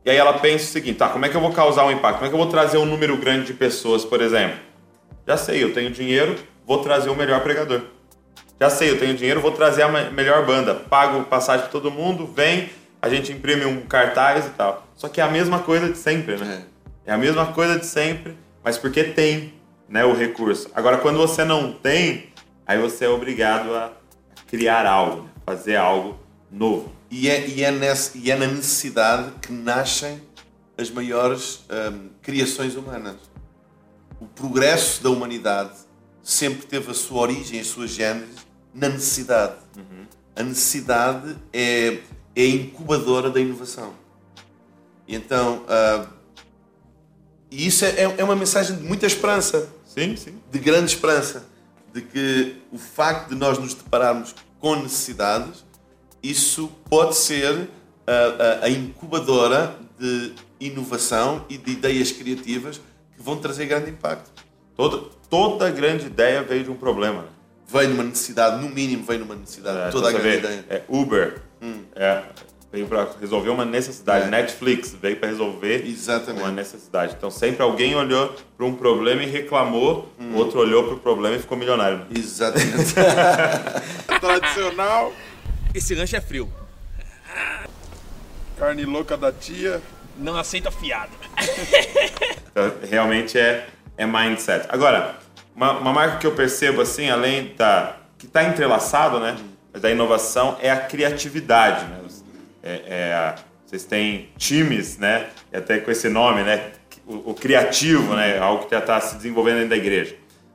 e 0.05 0.11
aí 0.11 0.17
ela 0.17 0.33
pensa 0.35 0.65
o 0.65 0.69
seguinte: 0.69 0.97
tá, 0.99 1.09
como 1.09 1.25
é 1.25 1.29
que 1.29 1.37
eu 1.37 1.41
vou 1.41 1.53
causar 1.53 1.85
um 1.87 1.93
impacto? 1.93 2.15
Como 2.17 2.27
é 2.27 2.29
que 2.29 2.35
eu 2.35 2.39
vou 2.41 2.49
trazer 2.49 2.77
um 2.79 2.85
número 2.87 3.17
grande 3.17 3.47
de 3.47 3.55
pessoas, 3.55 4.05
por 4.05 4.21
exemplo? 4.21 4.57
Já 5.27 5.37
sei, 5.37 5.63
eu 5.63 5.73
tenho 5.73 5.91
dinheiro, 5.91 6.35
vou 6.67 6.79
trazer 6.83 7.09
o 7.11 7.15
melhor 7.15 7.41
pregador. 7.43 7.83
Já 8.61 8.69
sei, 8.69 8.91
eu 8.91 8.99
tenho 8.99 9.15
dinheiro, 9.15 9.41
vou 9.41 9.53
trazer 9.53 9.83
a 9.83 9.89
me- 9.89 10.11
melhor 10.11 10.45
banda. 10.45 10.75
Pago 10.75 11.23
passagem 11.25 11.63
para 11.63 11.71
todo 11.71 11.91
mundo, 11.91 12.27
vem, 12.27 12.71
a 13.03 13.09
gente 13.09 13.33
imprime 13.33 13.65
um 13.65 13.85
cartaz 13.85 14.47
e 14.47 14.51
tal. 14.51 14.87
Só 14.95 15.09
que 15.09 15.21
é 15.21 15.25
a 15.25 15.29
mesma 15.29 15.59
coisa 15.59 15.91
de 15.91 15.99
sempre, 15.99 16.37
né? 16.37 16.65
É 17.05 17.13
a 17.13 17.19
mesma 17.19 17.47
coisa 17.53 17.77
de 17.77 17.85
sempre, 17.85 18.39
mas 18.63 18.79
porque 18.79 19.03
tem 19.03 19.55
né, 19.89 20.05
o 20.05 20.15
recurso. 20.15 20.71
Agora, 20.73 20.99
quando 20.99 21.19
você 21.19 21.45
não 21.45 21.73
tem, 21.73 22.33
aí 22.65 22.79
você 22.79 23.07
é 23.07 23.09
obrigado 23.09 23.75
a 23.75 23.91
criar 24.47 24.87
algo, 24.87 25.23
né? 25.23 25.29
fazer 25.45 25.75
algo 25.75 26.17
novo. 26.49 26.93
E 27.11 27.29
é, 27.29 27.47
e 27.49 27.65
é, 27.65 27.73
nesse, 27.73 28.17
e 28.17 28.31
é 28.31 28.37
na 28.37 28.47
necessidade 28.47 29.33
que 29.43 29.53
nascem 29.53 30.23
as 30.79 30.89
maiores 30.89 31.65
hum, 31.93 32.09
criações 32.23 32.77
humanas. 32.77 33.17
O 34.21 34.27
progresso 34.27 35.03
da 35.03 35.11
humanidade 35.11 35.73
sempre 36.23 36.65
teve 36.67 36.91
a 36.91 36.95
sua 36.95 37.23
origem, 37.23 37.59
a 37.59 37.65
sua 37.65 37.89
gênese 37.89 38.37
na 38.73 38.89
necessidade. 38.89 39.57
A 40.35 40.43
necessidade 40.43 41.37
é, 41.53 41.99
é 42.35 42.43
a 42.43 42.47
incubadora 42.47 43.31
da 43.31 43.41
inovação. 43.41 43.95
E 45.07 45.15
então, 45.15 45.65
ah, 45.69 46.07
e 47.51 47.67
isso 47.67 47.85
é, 47.85 48.15
é 48.19 48.25
uma 48.25 48.37
mensagem 48.37 48.77
de 48.77 48.83
muita 48.83 49.07
esperança 49.07 49.69
Sim, 49.87 50.17
sim. 50.17 50.35
de 50.51 50.59
grande 50.59 50.87
esperança 50.93 51.45
de 51.93 52.01
que 52.01 52.57
o 52.73 52.79
facto 52.79 53.29
de 53.31 53.35
nós 53.35 53.59
nos 53.59 53.75
depararmos 53.75 54.35
com 54.59 54.77
necessidades, 54.77 55.63
isso 56.23 56.71
pode 56.89 57.15
ser 57.17 57.69
a, 58.07 58.63
a- 58.63 58.65
a 58.65 58.71
incubadora 58.71 59.77
de 59.99 60.33
inovação 60.59 61.45
e 61.51 61.59
de 61.59 61.73
ideias 61.73 62.11
criativas 62.11 62.81
que 63.15 63.23
vão 63.23 63.37
trazer 63.37 63.67
grande 63.67 63.91
impacto. 63.91 64.31
Toda, 64.75 65.03
toda 65.29 65.71
grande 65.71 66.07
ideia 66.07 66.43
veio 66.43 66.65
de 66.65 66.71
um 66.71 66.77
problema. 66.77 67.23
né? 67.23 67.29
Veio 67.69 67.91
numa 67.91 68.05
necessidade, 68.05 68.63
no 68.63 68.71
mínimo 68.71 69.05
veio 69.05 69.21
numa 69.21 69.35
necessidade. 69.35 69.89
É, 69.89 69.91
Toda 69.91 70.09
a 70.09 70.13
grande 70.13 70.39
ideia. 70.39 70.65
é, 70.71 70.83
Uber 70.89 71.43
é, 71.95 72.23
veio 72.73 72.87
para 72.87 73.07
resolver 73.21 73.51
uma 73.51 73.65
necessidade. 73.65 74.27
É. 74.27 74.31
Netflix 74.31 74.95
veio 75.01 75.17
para 75.17 75.29
resolver 75.29 75.87
Exatamente. 75.87 76.43
uma 76.43 76.51
necessidade. 76.51 77.15
Então 77.17 77.31
sempre 77.31 77.63
alguém 77.63 77.95
olhou 77.95 78.35
para 78.57 78.67
um 78.67 78.75
problema 78.75 79.23
e 79.23 79.27
reclamou, 79.27 80.11
Hum. 80.19 80.33
o 80.35 80.37
outro 80.39 80.59
olhou 80.61 80.85
para 80.85 80.95
o 80.95 80.99
problema 80.99 81.37
e 81.37 81.39
ficou 81.39 81.57
milionário. 81.59 82.07
Exatamente. 82.17 82.95
Tradicional, 84.21 85.13
Esse 85.75 85.95
lanche 85.95 86.17
é 86.17 86.21
frio. 86.21 86.51
carne 88.59 88.85
louca 88.85 89.17
da 89.17 89.33
tia. 89.33 89.81
Não 90.19 90.37
aceita 90.37 90.71
fiado. 90.71 91.11
Então, 92.51 92.71
realmente 92.89 93.39
é, 93.39 93.67
é 93.97 94.05
mindset. 94.07 94.67
Agora, 94.69 95.17
uma, 95.57 95.73
uma 95.79 95.93
marca 95.93 96.19
que 96.19 96.27
eu 96.27 96.33
percebo 96.35 96.83
assim, 96.83 97.09
além 97.09 97.55
da. 97.57 97.97
que 98.19 98.27
está 98.27 98.45
entrelaçado, 98.45 99.19
né? 99.19 99.37
Da 99.81 99.91
inovação, 99.91 100.57
é 100.61 100.71
a 100.71 100.77
criatividade. 100.81 101.85
Né? 101.87 102.01
É, 102.63 102.83
é 102.87 103.15
a- 103.15 103.35
vocês 103.67 103.85
têm 103.85 104.29
times, 104.37 104.99
né? 104.99 105.31
E 105.51 105.57
até 105.57 105.79
com 105.79 105.91
esse 105.91 106.09
nome, 106.09 106.43
né? 106.43 106.73
O, 107.07 107.31
o 107.31 107.35
criativo, 107.35 108.15
né? 108.15 108.39
Algo 108.39 108.65
que 108.67 108.71
já 108.73 108.81
está 108.81 109.01
se 109.01 109.17
desenvolvendo 109.17 109.55
dentro 109.57 109.71
da 109.71 109.77
igreja. 109.77 110.15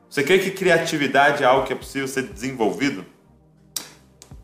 Você 0.09 0.23
crê 0.23 0.37
que 0.39 0.51
criatividade 0.51 1.43
é 1.43 1.45
algo 1.47 1.65
que 1.65 1.73
é 1.73 1.75
possível 1.75 2.07
ser 2.07 2.23
desenvolvido? 2.23 3.01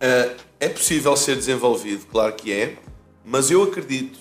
Uh, 0.02 0.36
é 0.60 0.68
possível 0.68 1.16
ser 1.16 1.36
desenvolvido, 1.36 2.06
claro 2.08 2.34
que 2.34 2.52
é, 2.52 2.76
mas 3.24 3.50
eu 3.50 3.64
acredito, 3.64 4.18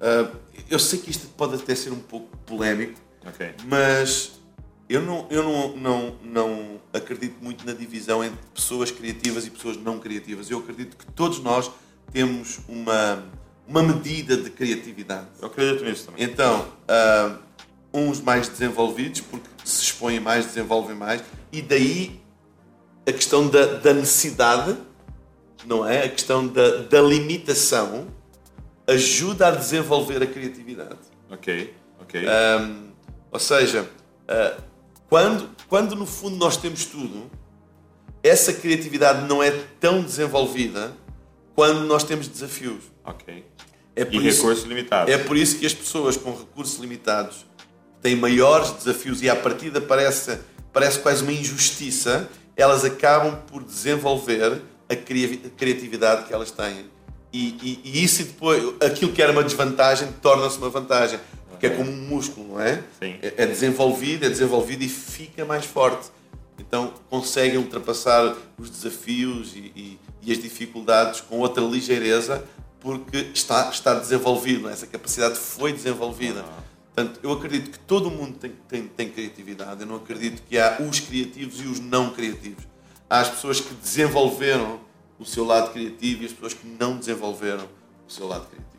uh, 0.00 0.36
eu 0.68 0.78
sei 0.78 0.98
que 0.98 1.10
isto 1.10 1.26
pode 1.28 1.54
até 1.54 1.74
ser 1.74 1.90
um 1.90 1.98
pouco 1.98 2.36
polémico, 2.44 3.00
Ok. 3.26 3.54
mas 3.64 4.38
eu 4.88 5.00
não, 5.00 5.26
eu 5.30 5.42
não, 5.42 5.76
não, 5.76 6.16
não 6.22 6.80
acredito 6.92 7.36
muito 7.42 7.66
na 7.66 7.72
divisão 7.72 8.22
entre 8.22 8.38
pessoas 8.52 8.90
criativas 8.90 9.46
e 9.46 9.50
pessoas 9.50 9.76
não 9.76 9.98
criativas. 9.98 10.50
Eu 10.50 10.58
acredito 10.58 10.96
que 10.96 11.06
todos 11.12 11.38
nós 11.40 11.70
temos 12.12 12.60
uma, 12.68 13.24
uma 13.66 13.82
medida 13.82 14.36
de 14.36 14.50
criatividade. 14.50 15.26
Eu 15.40 15.48
acredito 15.48 15.84
nisso 15.84 16.06
também. 16.06 16.24
Então, 16.24 16.68
ah, 16.86 17.38
uns 17.92 18.20
mais 18.20 18.48
desenvolvidos, 18.48 19.20
porque 19.22 19.48
se 19.64 19.84
expõem 19.84 20.20
mais, 20.20 20.46
desenvolvem 20.46 20.96
mais, 20.96 21.22
e 21.50 21.62
daí 21.62 22.20
a 23.06 23.12
questão 23.12 23.48
da, 23.48 23.64
da 23.78 23.94
necessidade, 23.94 24.76
não 25.64 25.86
é? 25.86 26.04
A 26.04 26.08
questão 26.08 26.46
da, 26.46 26.78
da 26.82 27.00
limitação 27.00 28.06
ajuda 28.86 29.48
a 29.48 29.50
desenvolver 29.50 30.22
a 30.22 30.26
criatividade. 30.26 30.98
Ok, 31.30 31.74
ok. 32.00 32.26
Ahm, 32.26 32.90
ou 33.30 33.38
seja, 33.38 33.88
ah, 34.28 34.58
quando, 35.08 35.48
quando 35.68 35.94
no 35.96 36.06
fundo 36.06 36.36
nós 36.36 36.56
temos 36.56 36.84
tudo, 36.84 37.30
essa 38.22 38.52
criatividade 38.52 39.26
não 39.28 39.42
é 39.42 39.50
tão 39.80 40.02
desenvolvida 40.02 40.96
quando 41.54 41.80
nós 41.86 42.04
temos 42.04 42.26
desafios. 42.28 42.82
ok. 43.04 43.44
É 43.96 44.02
E 44.02 44.04
por 44.06 44.24
isso- 44.24 44.40
recursos 44.42 44.64
limitados. 44.64 45.12
é 45.14 45.18
por 45.18 45.36
isso 45.36 45.56
que 45.58 45.64
as 45.66 45.72
pessoas 45.72 46.16
com 46.16 46.32
recursos 46.36 46.80
limitados 46.80 47.46
têm 48.02 48.16
maiores 48.16 48.72
desafios 48.72 49.22
e 49.22 49.30
à 49.30 49.36
partida 49.36 49.80
parece, 49.80 50.36
parece 50.72 50.98
quase 50.98 51.22
uma 51.22 51.30
injustiça, 51.32 52.28
elas 52.56 52.84
acabam 52.84 53.36
por 53.46 53.62
desenvolver 53.62 54.62
a 54.88 54.96
criatividade 54.96 56.24
que 56.26 56.34
elas 56.34 56.50
têm. 56.50 56.86
E, 57.32 57.48
e- 57.62 57.80
e 57.84 58.02
isso 58.04 58.24
depois, 58.24 58.74
aquilo 58.80 59.12
que 59.12 59.22
era 59.22 59.30
uma 59.30 59.44
desvantagem, 59.44 60.08
torna-se 60.20 60.58
uma 60.58 60.70
vantagem. 60.70 61.20
Porque 61.54 61.66
é 61.66 61.70
como 61.70 61.90
um 61.90 61.96
músculo, 62.08 62.48
não 62.54 62.60
é? 62.60 62.82
Sim. 63.00 63.16
É, 63.22 63.34
é 63.38 63.46
desenvolvido, 63.46 64.24
é 64.26 64.28
desenvolvido 64.28 64.82
e 64.84 64.88
fica 64.88 65.44
mais 65.44 65.64
forte. 65.64 66.08
Então 66.58 66.94
conseguem 67.10 67.58
ultrapassar 67.58 68.36
os 68.58 68.70
desafios 68.70 69.54
e, 69.56 69.72
e- 69.74 69.98
e 70.22 70.32
as 70.32 70.38
dificuldades 70.38 71.20
com 71.20 71.38
outra 71.40 71.62
ligeireza 71.64 72.44
porque 72.80 73.30
está, 73.34 73.68
está 73.70 73.94
desenvolvido, 73.94 74.68
é? 74.68 74.72
essa 74.72 74.86
capacidade 74.86 75.36
foi 75.38 75.72
desenvolvida. 75.72 76.44
Portanto, 76.94 77.18
eu 77.22 77.32
acredito 77.32 77.70
que 77.70 77.78
todo 77.80 78.10
mundo 78.10 78.38
tem, 78.38 78.52
tem, 78.68 78.86
tem 78.86 79.08
criatividade. 79.08 79.80
Eu 79.80 79.86
não 79.86 79.96
acredito 79.96 80.42
que 80.48 80.56
há 80.58 80.76
os 80.80 81.00
criativos 81.00 81.60
e 81.60 81.66
os 81.66 81.80
não 81.80 82.10
criativos. 82.10 82.62
Há 83.10 83.20
as 83.20 83.30
pessoas 83.30 83.60
que 83.60 83.74
desenvolveram 83.74 84.80
o 85.18 85.24
seu 85.24 85.44
lado 85.44 85.72
criativo 85.72 86.22
e 86.22 86.26
as 86.26 86.32
pessoas 86.32 86.54
que 86.54 86.66
não 86.78 86.96
desenvolveram 86.96 87.64
o 88.08 88.12
seu 88.12 88.26
lado 88.28 88.46
criativo. 88.46 88.73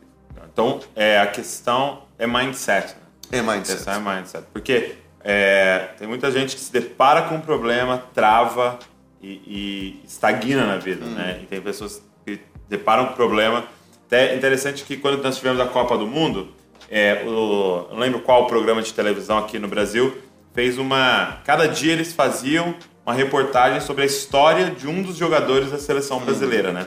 Então, 0.52 0.80
é, 0.94 1.20
a 1.20 1.26
questão 1.26 2.02
é 2.18 2.26
mindset. 2.26 2.94
né? 2.94 3.00
É 3.32 3.38
A 3.40 3.42
mindset. 3.42 3.76
questão 3.76 3.94
é 3.94 4.16
mindset. 4.16 4.44
Porque 4.52 4.94
é, 5.22 5.88
tem 5.98 6.06
muita 6.06 6.30
gente 6.30 6.54
que 6.54 6.60
se 6.60 6.72
depara 6.72 7.22
com 7.22 7.36
um 7.36 7.40
problema, 7.40 8.02
trava 8.14 8.78
e, 9.20 9.28
e 9.46 10.00
estagna 10.06 10.66
na 10.66 10.76
vida, 10.76 11.04
né? 11.04 11.40
E 11.42 11.46
tem 11.46 11.60
pessoas 11.60 12.02
que 12.24 12.40
deparam 12.68 13.06
com 13.06 13.14
problema. 13.14 13.64
Até 14.06 14.36
interessante 14.36 14.84
que 14.84 14.96
quando 14.96 15.22
nós 15.22 15.36
tivemos 15.36 15.60
a 15.60 15.66
Copa 15.66 15.98
do 15.98 16.06
Mundo, 16.06 16.52
é, 16.88 17.24
o, 17.26 17.88
não 17.90 17.98
lembro 17.98 18.20
qual 18.20 18.46
programa 18.46 18.80
de 18.82 18.94
televisão 18.94 19.38
aqui 19.38 19.58
no 19.58 19.66
Brasil, 19.68 20.16
fez 20.54 20.78
uma... 20.78 21.40
Cada 21.44 21.66
dia 21.66 21.92
eles 21.92 22.12
faziam 22.12 22.74
uma 23.04 23.14
reportagem 23.14 23.80
sobre 23.80 24.02
a 24.02 24.06
história 24.06 24.70
de 24.70 24.86
um 24.88 25.02
dos 25.02 25.16
jogadores 25.16 25.70
da 25.70 25.78
seleção 25.78 26.20
brasileira, 26.20 26.72
né? 26.72 26.86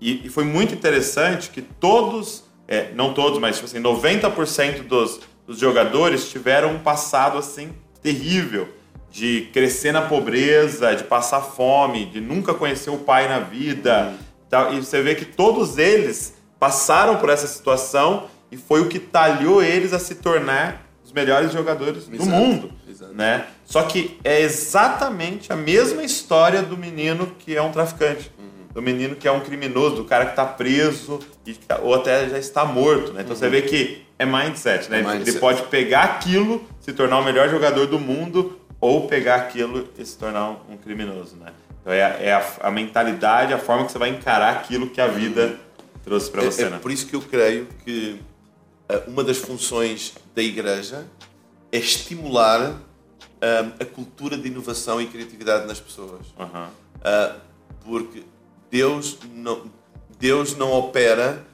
E, 0.00 0.26
e 0.26 0.28
foi 0.28 0.44
muito 0.44 0.74
interessante 0.74 1.50
que 1.50 1.62
todos, 1.62 2.44
é, 2.68 2.90
não 2.94 3.14
todos, 3.14 3.38
mas 3.38 3.56
tipo 3.56 3.66
assim, 3.66 3.80
90% 3.80 4.82
dos, 4.82 5.20
dos 5.46 5.58
jogadores 5.58 6.28
tiveram 6.28 6.74
um 6.74 6.78
passado 6.78 7.38
assim 7.38 7.72
terrível 8.02 8.68
de 9.10 9.48
crescer 9.52 9.92
na 9.92 10.02
pobreza, 10.02 10.94
de 10.94 11.04
passar 11.04 11.40
fome, 11.40 12.04
de 12.06 12.20
nunca 12.20 12.52
conhecer 12.52 12.90
o 12.90 12.98
pai 12.98 13.28
na 13.28 13.38
vida. 13.38 14.14
E 14.72 14.76
você 14.76 15.00
vê 15.00 15.14
que 15.14 15.24
todos 15.24 15.78
eles 15.78 16.34
passaram 16.58 17.16
por 17.16 17.30
essa 17.30 17.46
situação 17.46 18.28
e 18.50 18.56
foi 18.56 18.80
o 18.80 18.88
que 18.88 18.98
talhou 18.98 19.62
eles 19.62 19.92
a 19.92 19.98
se 19.98 20.16
tornar 20.16 20.86
os 21.02 21.12
melhores 21.12 21.52
jogadores 21.52 22.06
do 22.06 22.16
Exato, 22.16 22.30
mundo. 22.30 22.72
exato. 22.88 23.14
Né? 23.14 23.46
Só 23.64 23.82
que 23.84 24.18
é 24.22 24.40
exatamente 24.40 25.52
a 25.52 25.56
mesma 25.56 26.02
história 26.02 26.62
do 26.62 26.76
menino 26.76 27.32
que 27.38 27.56
é 27.56 27.62
um 27.62 27.72
traficante. 27.72 28.30
Do 28.76 28.82
menino 28.82 29.16
que 29.16 29.26
é 29.26 29.32
um 29.32 29.40
criminoso, 29.40 29.96
do 29.96 30.04
cara 30.04 30.26
que 30.26 30.32
está 30.32 30.44
preso 30.44 31.18
e 31.46 31.54
tá- 31.54 31.78
ou 31.82 31.94
até 31.94 32.28
já 32.28 32.38
está 32.38 32.62
morto. 32.62 33.10
Né? 33.14 33.22
Então 33.22 33.34
você 33.34 33.48
vê 33.48 33.62
que 33.62 34.04
é 34.18 34.26
mindset. 34.26 34.90
Né? 34.90 34.98
É 34.98 35.00
Ele 35.00 35.08
mindset. 35.08 35.38
pode 35.38 35.62
pegar 35.68 36.02
aquilo, 36.02 36.62
se 36.78 36.92
tornar 36.92 37.20
o 37.20 37.24
melhor 37.24 37.48
jogador 37.48 37.86
do 37.86 37.98
mundo, 37.98 38.60
ou 38.78 39.06
pegar 39.08 39.36
aquilo 39.36 39.88
e 39.96 40.04
se 40.04 40.18
tornar 40.18 40.50
um, 40.50 40.74
um 40.74 40.76
criminoso. 40.76 41.36
Né? 41.36 41.54
Então 41.80 41.90
é, 41.90 42.04
a, 42.04 42.08
é 42.20 42.32
a, 42.34 42.68
a 42.68 42.70
mentalidade, 42.70 43.54
a 43.54 43.58
forma 43.58 43.86
que 43.86 43.92
você 43.92 43.98
vai 43.98 44.10
encarar 44.10 44.52
aquilo 44.52 44.90
que 44.90 45.00
a 45.00 45.06
vida 45.06 45.58
trouxe 46.04 46.30
para 46.30 46.42
você. 46.42 46.64
É, 46.64 46.66
é 46.66 46.70
né? 46.72 46.78
por 46.78 46.92
isso 46.92 47.06
que 47.06 47.16
eu 47.16 47.22
creio 47.22 47.66
que 47.82 48.20
ah, 48.90 49.04
uma 49.06 49.24
das 49.24 49.38
funções 49.38 50.12
da 50.34 50.42
igreja 50.42 51.06
é 51.72 51.78
estimular 51.78 52.78
ah, 53.40 53.70
a 53.80 53.84
cultura 53.86 54.36
de 54.36 54.48
inovação 54.48 55.00
e 55.00 55.06
criatividade 55.06 55.66
nas 55.66 55.80
pessoas. 55.80 56.26
Aham. 56.38 56.68
Ah, 57.02 57.36
porque 57.82 58.22
Deus 58.70 59.18
não, 59.32 59.64
Deus 60.18 60.56
não 60.56 60.72
opera 60.72 61.44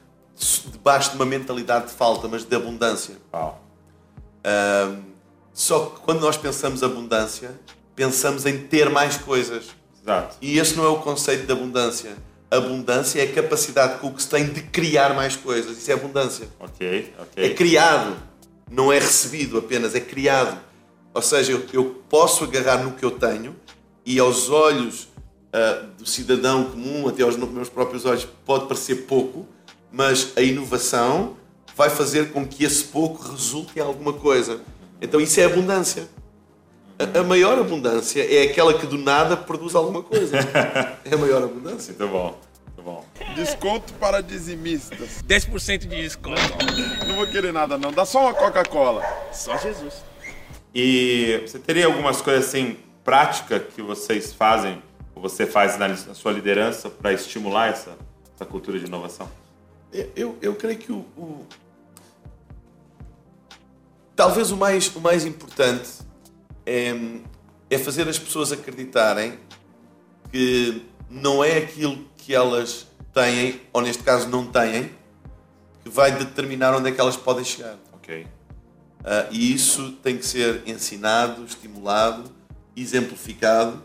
debaixo 0.71 1.11
de 1.11 1.15
uma 1.15 1.25
mentalidade 1.25 1.87
de 1.87 1.93
falta, 1.93 2.27
mas 2.27 2.43
de 2.43 2.55
abundância. 2.55 3.15
Uau. 3.33 3.61
Ah, 4.43 4.95
só 5.53 5.85
que 5.87 6.01
quando 6.01 6.19
nós 6.21 6.35
pensamos 6.37 6.81
abundância, 6.83 7.51
pensamos 7.95 8.45
em 8.45 8.59
ter 8.67 8.89
mais 8.89 9.17
coisas. 9.17 9.65
Exato. 10.01 10.35
E 10.41 10.57
esse 10.57 10.75
não 10.75 10.83
é 10.85 10.89
o 10.89 10.97
conceito 10.97 11.45
de 11.45 11.51
abundância. 11.51 12.15
Abundância 12.49 13.21
é 13.21 13.23
a 13.25 13.33
capacidade 13.33 13.99
com 13.99 14.11
que 14.13 14.21
se 14.21 14.29
tem 14.29 14.47
de 14.47 14.61
criar 14.63 15.13
mais 15.15 15.35
coisas. 15.35 15.77
Isso 15.77 15.89
é 15.89 15.93
abundância. 15.93 16.47
Ok, 16.59 17.13
É 17.17 17.21
ok. 17.21 17.53
criado, 17.55 18.15
não 18.69 18.91
é 18.91 18.99
recebido 18.99 19.57
apenas, 19.57 19.95
é 19.95 19.99
criado. 19.99 20.59
Ou 21.13 21.21
seja, 21.21 21.51
eu, 21.51 21.65
eu 21.71 22.03
posso 22.09 22.43
agarrar 22.43 22.83
no 22.83 22.91
que 22.93 23.05
eu 23.05 23.11
tenho 23.11 23.55
e 24.05 24.19
aos 24.19 24.49
olhos 24.49 25.07
ah, 25.53 25.85
do 25.99 26.05
cidadão 26.07 26.63
comum, 26.65 27.07
até 27.07 27.21
aos 27.21 27.37
meus 27.37 27.69
próprios 27.69 28.05
olhos, 28.05 28.27
pode 28.43 28.65
parecer 28.65 29.05
pouco, 29.05 29.47
mas 29.91 30.33
a 30.35 30.41
inovação 30.41 31.37
vai 31.75 31.91
fazer 31.91 32.31
com 32.31 32.43
que 32.43 32.63
esse 32.63 32.85
pouco 32.85 33.21
resulte 33.21 33.77
em 33.77 33.81
alguma 33.81 34.13
coisa. 34.13 34.61
Então 34.99 35.21
isso 35.21 35.39
é 35.39 35.45
abundância. 35.45 36.07
A, 36.97 37.19
a 37.19 37.23
maior 37.23 37.59
abundância 37.59 38.23
é 38.23 38.49
aquela 38.49 38.73
que 38.73 38.87
do 38.87 38.97
nada 38.97 39.37
produz 39.37 39.75
alguma 39.75 40.01
coisa. 40.01 40.37
É 41.05 41.13
a 41.13 41.17
maior 41.17 41.43
abundância. 41.43 41.93
Muito 41.99 42.11
bom, 42.11 42.39
muito 42.65 42.81
bom. 42.83 43.05
Desconto 43.35 43.93
para 43.93 44.21
dizimistas. 44.21 45.23
10% 45.27 45.79
de 45.79 45.87
desconto. 45.87 46.41
Não 47.07 47.15
vou 47.15 47.27
querer 47.27 47.53
nada 47.53 47.77
não, 47.77 47.91
dá 47.91 48.05
só 48.05 48.21
uma 48.21 48.33
Coca-Cola. 48.33 49.03
Só 49.31 49.55
Jesus. 49.57 50.03
E 50.73 51.43
você 51.45 51.59
teria 51.59 51.85
algumas 51.85 52.21
coisas 52.21 52.47
assim 52.47 52.77
práticas 53.03 53.61
que 53.75 53.81
vocês 53.81 54.33
fazem, 54.33 54.81
você 55.23 55.47
faz 55.47 55.77
na, 55.79 55.87
na 55.87 56.13
sua 56.13 56.33
liderança 56.33 56.89
para 56.89 57.13
estimular 57.13 57.69
essa, 57.69 57.97
essa 58.35 58.45
cultura 58.45 58.77
de 58.77 58.85
inovação? 58.87 59.29
Eu, 60.17 60.37
eu 60.41 60.53
creio 60.55 60.77
que 60.77 60.91
o, 60.91 60.97
o- 61.17 61.45
talvez 64.15 64.51
o 64.51 64.57
mais, 64.57 64.93
o 64.93 64.99
mais 64.99 65.25
importante 65.25 65.89
é, 66.65 66.93
é 67.69 67.77
fazer 67.77 68.05
as 68.09 68.19
pessoas 68.19 68.51
acreditarem 68.51 69.39
que 70.29 70.83
não 71.09 71.41
é 71.41 71.57
aquilo 71.57 72.05
que 72.17 72.35
elas 72.35 72.85
têm, 73.13 73.61
ou 73.71 73.81
neste 73.81 74.03
caso 74.03 74.27
não 74.27 74.45
têm, 74.47 74.91
que 75.83 75.89
vai 75.89 76.11
determinar 76.11 76.75
onde 76.75 76.89
é 76.89 76.91
que 76.91 76.99
elas 76.99 77.15
podem 77.15 77.45
chegar. 77.45 77.77
Ok. 77.93 78.27
Ah, 79.05 79.27
e 79.31 79.53
isso 79.53 79.93
tem 80.03 80.17
que 80.17 80.25
ser 80.25 80.63
ensinado, 80.67 81.45
estimulado, 81.45 82.29
exemplificado. 82.75 83.81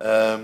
Ah, 0.00 0.40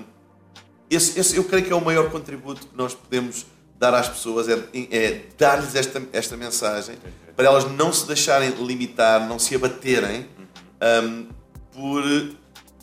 esse, 0.90 1.18
esse 1.18 1.36
eu 1.36 1.44
creio 1.44 1.64
que 1.64 1.72
é 1.72 1.76
o 1.76 1.84
maior 1.84 2.10
contributo 2.10 2.66
que 2.66 2.76
nós 2.76 2.94
podemos 2.94 3.46
dar 3.78 3.94
às 3.94 4.08
pessoas, 4.08 4.48
é, 4.48 4.58
é 4.90 5.22
dar-lhes 5.38 5.74
esta, 5.74 6.02
esta 6.12 6.36
mensagem, 6.36 6.96
para 7.36 7.46
elas 7.46 7.70
não 7.70 7.92
se 7.92 8.06
deixarem 8.06 8.50
limitar, 8.50 9.28
não 9.28 9.38
se 9.38 9.54
abaterem 9.54 10.26
ah, 10.80 11.24
por 11.72 12.02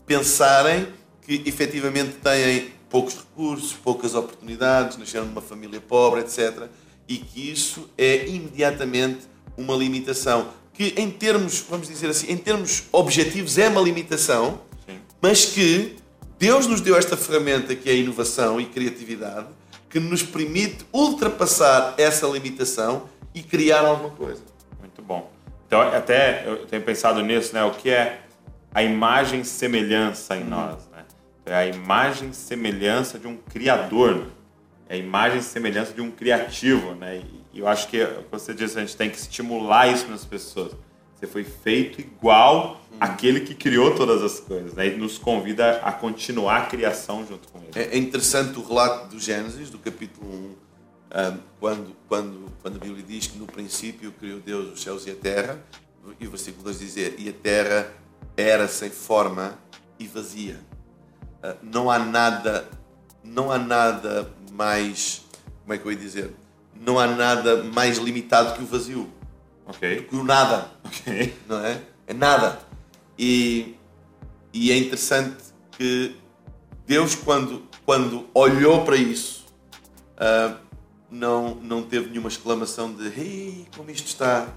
pensarem 0.05 0.87
que 1.21 1.43
efetivamente 1.45 2.13
têm 2.13 2.71
poucos 2.89 3.15
recursos, 3.15 3.73
poucas 3.73 4.15
oportunidades, 4.15 4.97
nasceram 4.97 5.25
numa 5.25 5.41
família 5.41 5.81
pobre, 5.81 6.21
etc. 6.21 6.69
E 7.07 7.17
que 7.17 7.51
isso 7.51 7.89
é 7.97 8.27
imediatamente 8.27 9.27
uma 9.57 9.75
limitação. 9.75 10.49
Que 10.73 10.93
em 10.97 11.09
termos, 11.09 11.65
vamos 11.69 11.87
dizer 11.87 12.09
assim, 12.09 12.31
em 12.31 12.37
termos 12.37 12.83
objetivos 12.91 13.57
é 13.57 13.67
uma 13.67 13.81
limitação, 13.81 14.61
Sim. 14.85 14.99
mas 15.21 15.45
que 15.45 15.97
Deus 16.37 16.67
nos 16.67 16.81
deu 16.81 16.97
esta 16.97 17.15
ferramenta 17.15 17.75
que 17.75 17.89
é 17.89 17.93
a 17.93 17.95
inovação 17.95 18.59
e 18.59 18.65
criatividade, 18.65 19.47
que 19.89 19.99
nos 19.99 20.21
permite 20.21 20.85
ultrapassar 20.91 21.95
essa 21.97 22.27
limitação 22.27 23.09
e 23.33 23.41
criar 23.41 23.85
alguma 23.85 24.09
coisa. 24.09 24.41
Muito 24.79 25.01
bom. 25.01 25.31
Então, 25.67 25.81
até 25.81 26.43
eu 26.45 26.65
tenho 26.65 26.81
pensado 26.81 27.21
nisso, 27.21 27.53
né? 27.53 27.63
O 27.63 27.71
que 27.71 27.89
é 27.89 28.21
a 28.73 28.83
imagem 28.83 29.43
semelhança 29.43 30.35
em 30.35 30.43
nós, 30.43 30.87
né? 30.91 31.05
É 31.45 31.55
a 31.55 31.65
imagem 31.65 32.33
semelhança 32.33 33.17
de 33.17 33.27
um 33.27 33.37
criador, 33.37 34.15
né? 34.15 34.25
É 34.89 34.95
a 34.95 34.97
imagem 34.97 35.41
semelhança 35.41 35.93
de 35.93 36.01
um 36.01 36.11
criativo, 36.11 36.93
né? 36.93 37.23
E 37.53 37.59
eu 37.59 37.67
acho 37.67 37.87
que, 37.87 38.03
o 38.03 38.23
que 38.23 38.31
você 38.31 38.53
disse, 38.53 38.77
a 38.77 38.81
gente 38.81 38.97
tem 38.97 39.09
que 39.09 39.17
estimular 39.17 39.87
isso 39.87 40.07
nas 40.07 40.25
pessoas. 40.25 40.73
Você 41.15 41.27
foi 41.27 41.43
feito 41.43 42.01
igual 42.01 42.81
àquele 42.99 43.41
que 43.41 43.55
criou 43.55 43.95
todas 43.95 44.21
as 44.21 44.39
coisas, 44.39 44.73
né? 44.73 44.87
E 44.87 44.97
nos 44.97 45.17
convida 45.17 45.77
a 45.77 45.91
continuar 45.91 46.57
a 46.57 46.65
criação 46.65 47.25
junto 47.25 47.47
com 47.47 47.59
ele. 47.59 47.71
É 47.75 47.95
é 47.95 47.97
interessante 47.97 48.57
o 48.59 48.63
relato 48.63 49.07
do 49.07 49.19
Gênesis, 49.19 49.69
do 49.69 49.77
capítulo 49.77 50.27
1, 50.29 50.55
ah, 51.11 51.37
quando, 51.59 51.95
quando, 52.07 52.51
quando 52.61 52.75
a 52.75 52.79
Bíblia 52.79 53.03
diz 53.07 53.27
que 53.27 53.37
no 53.37 53.45
princípio 53.45 54.11
criou 54.11 54.39
Deus 54.39 54.73
os 54.73 54.81
céus 54.81 55.05
e 55.07 55.11
a 55.11 55.15
terra, 55.15 55.63
e 56.19 56.27
o 56.27 56.29
versículo 56.29 56.63
2 56.65 56.79
dizer, 56.79 57.15
e 57.17 57.29
a 57.29 57.33
terra 57.33 57.91
era 58.35 58.67
sem 58.67 58.89
forma 58.89 59.57
e 59.97 60.07
vazia. 60.07 60.59
Ah, 61.41 61.55
não 61.63 61.89
há 61.89 61.97
nada, 61.97 62.69
não 63.23 63.51
há 63.51 63.57
nada 63.57 64.29
mais, 64.51 65.23
como 65.61 65.73
é 65.73 65.77
que 65.77 65.85
eu 65.85 65.91
ia 65.91 65.97
dizer? 65.97 66.35
Não 66.73 66.99
há 66.99 67.07
nada 67.07 67.63
mais 67.63 67.97
limitado 67.97 68.53
que 68.53 68.61
o 68.61 68.65
vazio, 68.65 69.09
Ok? 69.67 70.03
que 70.03 70.15
o 70.15 70.23
nada 70.23 70.71
Ok. 70.83 71.35
não 71.47 71.59
é? 71.65 71.81
É 72.07 72.13
nada. 72.13 72.59
E, 73.17 73.75
e 74.53 74.71
é 74.71 74.77
interessante 74.77 75.37
que 75.71 76.15
Deus, 76.85 77.15
quando, 77.15 77.63
quando 77.85 78.27
olhou 78.33 78.85
para 78.85 78.95
isso, 78.95 79.45
ah, 80.17 80.55
não, 81.09 81.55
não 81.55 81.83
teve 81.83 82.09
nenhuma 82.09 82.29
exclamação 82.29 82.93
de 82.93 83.07
Ei, 83.19 83.67
como 83.75 83.89
isto 83.89 84.07
está. 84.07 84.47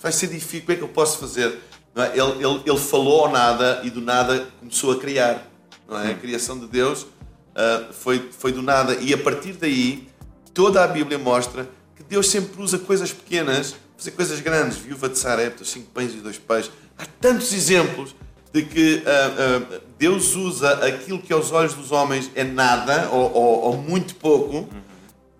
Vai 0.00 0.12
ser 0.12 0.26
difícil, 0.26 0.62
como 0.62 0.72
é 0.72 0.76
que 0.76 0.82
eu 0.82 0.88
posso 0.88 1.18
fazer? 1.18 1.60
É? 1.96 2.18
ele, 2.18 2.44
ele, 2.44 2.62
ele 2.66 2.78
falou 2.78 3.24
ao 3.24 3.32
nada 3.32 3.80
e 3.84 3.90
do 3.90 4.00
nada 4.00 4.48
começou 4.58 4.92
a 4.92 4.98
criar. 4.98 5.46
Não 5.88 5.98
é? 5.98 6.10
A 6.10 6.14
criação 6.14 6.58
de 6.58 6.66
Deus 6.66 7.06
ah, 7.54 7.88
foi, 7.92 8.30
foi 8.30 8.52
do 8.52 8.60
nada. 8.60 8.94
E 8.96 9.14
a 9.14 9.18
partir 9.18 9.54
daí, 9.54 10.08
toda 10.52 10.84
a 10.84 10.86
Bíblia 10.86 11.18
mostra 11.18 11.68
que 11.96 12.02
Deus 12.02 12.28
sempre 12.28 12.60
usa 12.62 12.78
coisas 12.78 13.12
pequenas 13.12 13.72
para 13.72 13.80
fazer 13.98 14.10
coisas 14.12 14.40
grandes. 14.40 14.78
Viúva 14.78 15.08
de 15.08 15.18
Sarepta, 15.18 15.64
cinco 15.64 15.90
pães 15.92 16.12
e 16.12 16.16
dois 16.16 16.38
peixes. 16.38 16.70
Há 16.98 17.06
tantos 17.20 17.52
exemplos 17.52 18.14
de 18.52 18.62
que 18.64 19.02
ah, 19.06 19.66
ah, 19.72 19.80
Deus 19.98 20.34
usa 20.36 20.70
aquilo 20.86 21.20
que 21.20 21.32
aos 21.32 21.50
olhos 21.52 21.74
dos 21.74 21.90
homens 21.92 22.30
é 22.34 22.44
nada 22.44 23.08
ou, 23.10 23.32
ou- 23.32 23.60
ou 23.62 23.76
muito 23.76 24.14
pouco 24.16 24.68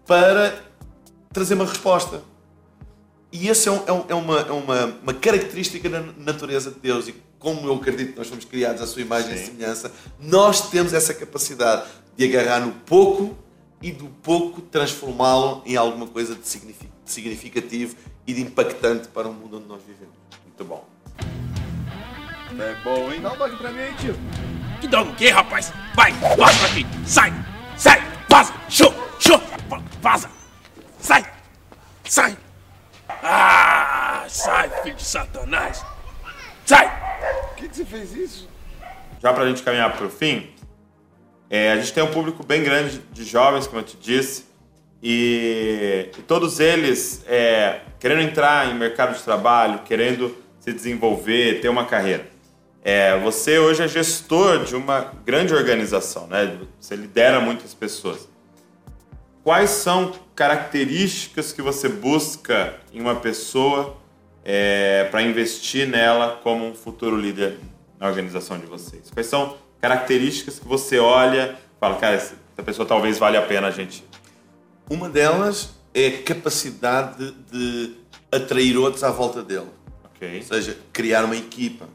para 0.07 0.63
trazer 1.33 1.55
uma 1.55 1.67
resposta. 1.67 2.23
E 3.33 3.49
essa 3.51 3.69
é, 3.69 3.73
um- 3.73 3.83
é 3.87 3.93
um- 3.93 4.05
é 4.09 4.15
uma, 4.15 4.41
é 4.41 4.53
uma, 4.53 4.85
uma 5.03 5.15
característica 5.15 5.89
da 5.89 6.01
natureza 6.19 6.71
de 6.71 6.79
Deus. 6.79 7.09
E 7.09 7.15
como 7.39 7.67
eu 7.69 7.75
acredito 7.75 8.13
que 8.13 8.19
nós 8.19 8.27
somos 8.29 8.45
criados 8.45 8.81
à 8.81 8.87
sua 8.87 9.03
imagem 9.03 9.35
e 9.35 9.39
Sim. 9.39 9.47
semelhança, 9.47 9.93
nós 10.21 10.71
temos 10.71 10.93
essa 10.93 11.13
capacidade 11.13 11.85
de 12.17 12.25
agarrar 12.25 12.61
no 12.61 12.73
pouco 12.73 13.37
e 13.85 13.93
do 13.93 14.07
pouco 14.07 14.63
transformá-lo 14.63 15.63
em 15.67 15.77
alguma 15.77 16.07
coisa 16.07 16.35
de 16.35 16.49
signifi- 16.49 16.89
de 17.05 17.11
significativo 17.11 17.95
e 18.27 18.33
de 18.33 18.41
impactante 18.41 19.09
para 19.09 19.29
o 19.29 19.33
mundo 19.35 19.59
onde 19.59 19.67
nós 19.69 19.83
vivemos. 19.87 20.15
Muito 20.43 20.65
bom. 20.65 20.89
É 22.59 22.75
bom, 22.83 23.13
hein? 23.13 23.21
Dá 23.21 23.33
um 23.33 23.37
toque 23.37 23.57
pra 23.57 23.71
mim 23.71 23.81
aí, 23.81 23.95
tio. 23.97 24.17
Que 24.81 24.89
dá 24.89 25.03
o 25.03 25.15
quê, 25.15 25.29
rapaz? 25.29 25.71
Vai, 25.95 26.13
vaza 26.13 26.67
daqui! 26.67 26.87
Sai! 27.05 27.31
Sai! 27.77 28.01
Vaza! 28.31 28.55
Show! 28.71 28.95
Show! 29.21 29.39
Va- 29.69 29.83
Vaza! 30.01 30.31
Sai! 30.99 31.31
Sai! 32.05 32.39
Ah! 33.23 34.25
Sai! 34.29 34.71
Satanás! 34.97 35.85
Sai! 36.65 36.89
Por 37.49 37.57
que, 37.57 37.69
que 37.69 37.77
você 37.77 37.85
fez 37.85 38.13
isso? 38.15 38.49
Já 39.21 39.31
para 39.35 39.45
a 39.45 39.49
gente 39.49 39.63
caminhar 39.63 39.95
para 39.95 40.07
o 40.07 40.11
fim, 40.11 40.54
é, 41.49 41.73
a 41.73 41.77
gente 41.77 41.93
tem 41.93 42.03
um 42.03 42.11
público 42.11 42.45
bem 42.45 42.63
grande 42.63 43.01
de 43.13 43.25
jovens, 43.25 43.67
como 43.67 43.81
eu 43.81 43.85
te 43.85 43.97
disse, 43.97 44.45
e, 45.03 46.09
e 46.19 46.23
todos 46.23 46.61
eles 46.61 47.25
é, 47.29 47.81
querendo 48.01 48.23
entrar 48.23 48.71
em 48.71 48.75
mercado 48.75 49.15
de 49.17 49.23
trabalho, 49.23 49.81
querendo 49.81 50.35
se 50.59 50.73
desenvolver, 50.73 51.61
ter 51.61 51.69
uma 51.69 51.85
carreira. 51.85 52.27
É, 52.83 53.19
você 53.19 53.59
hoje 53.59 53.83
é 53.83 53.89
gestor 53.89 54.65
de 54.65 54.75
uma 54.75 55.13
grande 55.25 55.55
organização, 55.55 56.27
né? 56.27 56.59
Você 56.81 56.97
lidera 56.97 57.41
muitas 57.41 57.75
pessoas. 57.75 58.29
Quais 59.43 59.71
são 59.71 60.13
características 60.35 61.53
que 61.53 61.61
você 61.61 61.89
busca 61.89 62.75
em 62.93 63.01
uma 63.01 63.17
pessoa 63.17 63.97
é, 64.45 65.05
para 65.11 65.23
investir 65.23 65.87
nela 65.87 66.41
como 66.43 66.67
um 66.67 66.75
futuro 66.75 67.17
líder 67.17 67.59
na 67.99 68.07
organização 68.07 68.59
de 68.59 68.67
vocês? 68.67 69.11
Quais 69.11 69.27
são 69.27 69.57
características 69.85 70.59
que 70.59 70.67
você 70.67 70.99
olha 70.99 71.59
fala, 71.79 71.97
cara, 71.97 72.15
essa 72.15 72.35
pessoa 72.65 72.89
talvez 72.89 73.19
valha 73.19 73.39
a 73.39 73.43
pena 73.43 73.67
a 73.67 73.71
gente. 73.71 74.03
Uma 74.89 75.11
delas 75.11 75.75
é 75.93 76.07
a 76.07 76.23
capacidade 76.23 77.33
de 77.53 77.95
atrair 78.33 78.79
outros 78.79 79.05
à 79.05 79.11
volta 79.11 79.43
dele. 79.43 79.69
Ok. 80.07 80.39
Ou 80.39 80.43
seja, 80.43 80.79
criar 80.91 81.27
uma 81.27 81.37
equipa, 81.37 81.87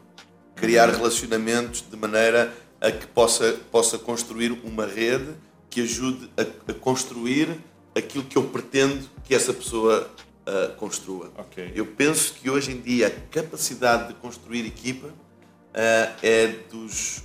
criar 0.56 0.88
relacionamentos 0.89 1.84
de 1.89 1.97
maneira 1.97 2.54
a 2.80 2.91
que 2.91 3.08
possa, 3.08 3.58
possa 3.71 3.97
construir 3.97 4.52
uma 4.63 4.86
rede 4.86 5.34
que 5.67 5.82
ajude 5.82 6.30
a, 6.38 6.71
a 6.71 6.73
construir 6.75 7.60
aquilo 7.97 8.23
que 8.23 8.38
eu 8.38 8.43
pretendo 8.43 9.10
que 9.23 9.34
essa 9.34 9.52
pessoa 9.52 10.08
uh, 10.45 10.75
construa. 10.75 11.32
Ok. 11.36 11.71
Eu 11.73 11.88
penso 11.88 12.36
que 12.36 12.52
hoje 12.52 12.71
em 12.71 12.80
dia 12.80 13.08
a 13.08 13.12
capacidade 13.32 14.10
de 14.10 14.13
construir 14.13 14.67
equipa 14.67 15.08
uh, 15.08 16.15
é 16.21 16.47
dos, 16.71 17.23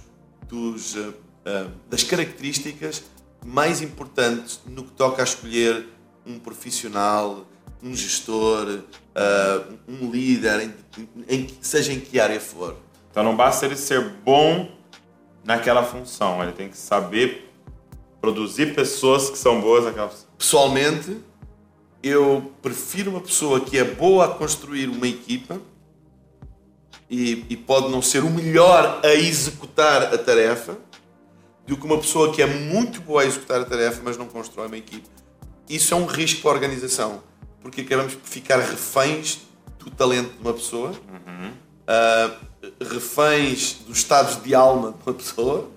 dos, 0.55 0.95
uh, 0.95 1.15
das 1.91 2.05
características 2.05 3.03
mais 3.45 3.83
importantes 3.83 4.61
no 4.67 4.85
que 4.85 4.93
toca 4.93 5.21
a 5.21 5.25
escolher 5.25 5.89
um 6.25 6.39
profissional, 6.39 7.45
um 7.83 7.95
gestor, 7.95 8.67
uh, 8.69 9.75
um 9.89 10.11
líder, 10.11 10.63
em, 10.63 10.75
em, 11.29 11.49
seja 11.61 11.93
em 11.93 12.01
que 12.01 12.21
área 12.21 12.41
for. 12.41 12.77
Então 13.11 13.23
não 13.23 13.37
basta 13.37 13.67
ele 13.67 13.77
ser 13.77 14.01
bom 14.25 14.71
naquela 15.45 15.83
função, 15.83 16.43
ele 16.43 16.53
tem 16.53 16.69
que 16.69 16.77
saber 16.77 17.53
produzir 18.21 18.75
pessoas 18.75 19.29
que 19.29 19.37
são 19.37 19.61
boas 19.61 19.85
naquela 19.85 20.09
função. 20.09 20.29
Pessoalmente, 20.39 21.19
eu 22.03 22.53
prefiro 22.63 23.11
uma 23.11 23.21
pessoa 23.21 23.61
que 23.61 23.77
é 23.77 23.85
boa 23.85 24.25
a 24.27 24.29
construir 24.29 24.89
uma 24.89 25.07
equipa 25.07 25.61
e, 27.09 27.45
e 27.49 27.57
pode 27.57 27.91
não 27.91 28.03
ser 28.03 28.25
o 28.25 28.31
melhor 28.31 29.01
a 29.05 29.15
executar 29.15 30.15
a 30.15 30.19
tarefa 30.19 30.77
do 31.67 31.77
que 31.77 31.85
uma 31.85 31.99
pessoa 31.99 32.33
que 32.33 32.43
é 32.43 32.47
muito 32.47 33.01
boa 33.01 33.23
a 33.23 33.27
executar 33.27 33.61
a 33.61 33.65
tarefa, 33.65 34.01
mas 34.05 34.17
não 34.17 34.27
constrói 34.27 34.67
uma 34.67 34.77
equipe. 34.77 35.09
Isso 35.69 35.95
é 35.95 35.97
um 35.97 36.07
risco 36.07 36.43
para 36.43 36.51
a 36.51 36.55
organização, 36.55 37.23
porque 37.63 37.81
acabamos 37.81 38.15
por 38.15 38.29
ficar 38.29 38.59
reféns 38.59 39.41
do 39.79 39.91
talento 39.91 40.35
de 40.35 40.41
uma 40.41 40.53
pessoa, 40.53 40.91
uh, 40.91 42.45
reféns 42.81 43.79
dos 43.87 43.99
estados 43.99 44.43
de 44.43 44.55
alma 44.55 44.93
de 44.93 44.99
uma 45.07 45.15
pessoa 45.15 45.71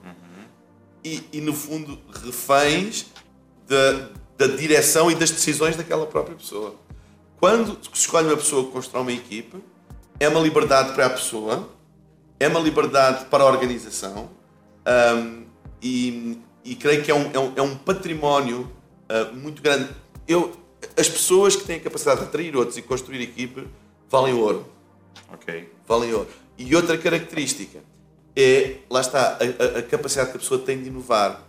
e, 1.03 1.23
e, 1.31 1.41
no 1.41 1.53
fundo, 1.53 1.97
reféns 2.25 3.05
da, 3.65 4.09
da 4.37 4.55
direção 4.55 5.09
e 5.09 5.15
das 5.15 5.31
decisões 5.31 5.77
daquela 5.77 6.05
própria 6.05 6.35
pessoa. 6.35 6.75
Quando 7.39 7.77
se 7.81 7.89
escolhe 7.93 8.27
uma 8.27 8.37
pessoa 8.37 8.65
que 8.65 8.71
constrói 8.71 9.01
uma 9.03 9.11
equipe, 9.11 9.57
é 10.19 10.27
uma 10.27 10.39
liberdade 10.39 10.93
para 10.93 11.05
a 11.05 11.09
pessoa, 11.09 11.69
é 12.39 12.47
uma 12.47 12.59
liberdade 12.59 13.25
para 13.25 13.43
a 13.43 13.47
organização. 13.47 14.29
Um, 14.85 15.45
e, 15.81 16.39
e, 16.63 16.75
creio 16.75 17.03
que 17.03 17.11
é 17.11 17.15
um, 17.15 17.31
é 17.33 17.39
um, 17.39 17.53
é 17.57 17.61
um 17.61 17.75
património 17.75 18.71
uh, 19.09 19.35
muito 19.35 19.61
grande. 19.61 19.89
Eu, 20.27 20.55
as 20.97 21.07
pessoas 21.07 21.55
que 21.55 21.63
têm 21.63 21.77
a 21.77 21.79
capacidade 21.79 22.21
de 22.21 22.27
atrair 22.27 22.55
outros 22.55 22.77
e 22.77 22.81
construir 22.81 23.21
equipe 23.21 23.67
valem 24.09 24.33
ouro. 24.33 24.65
Ok. 25.31 25.71
Valem 25.87 26.13
ouro. 26.13 26.29
E 26.57 26.75
outra 26.75 26.97
característica 26.97 27.79
é, 28.35 28.77
lá 28.89 29.01
está, 29.01 29.37
a, 29.39 29.77
a, 29.77 29.79
a 29.79 29.83
capacidade 29.83 30.31
que 30.31 30.37
a 30.37 30.39
pessoa 30.39 30.59
tem 30.59 30.81
de 30.81 30.87
inovar, 30.89 31.43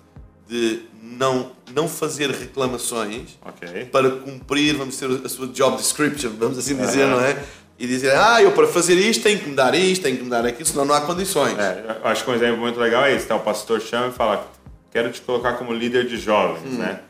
de 0.47 0.83
não, 1.03 1.53
não 1.73 1.87
fazer 1.89 2.31
reclamações 2.31 3.39
Ok. 3.45 3.87
para 3.87 4.11
cumprir, 4.11 4.75
vamos 4.75 4.99
dizer, 4.99 5.25
a 5.25 5.29
sua 5.29 5.47
job 5.49 5.77
description, 5.77 6.31
vamos 6.39 6.59
assim 6.59 6.77
dizer, 6.77 7.07
não 7.07 7.21
é? 7.21 7.45
E 7.79 7.87
dizer, 7.87 8.17
ah, 8.17 8.43
eu 8.43 8.53
para 8.53 8.67
fazer 8.67 8.95
isto 8.95 9.23
tenho 9.23 9.39
que 9.39 9.49
me 9.49 9.55
dar 9.55 9.73
isto, 9.75 10.03
tenho 10.03 10.17
que 10.17 10.25
me 10.25 10.31
dar 10.31 10.45
aquilo, 10.45 10.67
senão 10.67 10.85
não 10.85 10.95
há 10.95 11.01
condições. 11.01 11.57
É, 11.57 11.99
acho 12.03 12.25
que 12.25 12.31
um 12.31 12.35
exemplo 12.35 12.59
muito 12.59 12.79
legal 12.81 13.05
é 13.05 13.15
esse. 13.15 13.25
Então, 13.25 13.37
o 13.37 13.41
pastor 13.41 13.81
chama 13.81 14.09
e 14.09 14.13
fala, 14.13 14.51
quero 14.91 15.13
te 15.13 15.21
colocar 15.21 15.53
como 15.53 15.73
líder 15.73 16.07
de 16.07 16.19
jovens, 16.19 16.73
né? 16.73 17.01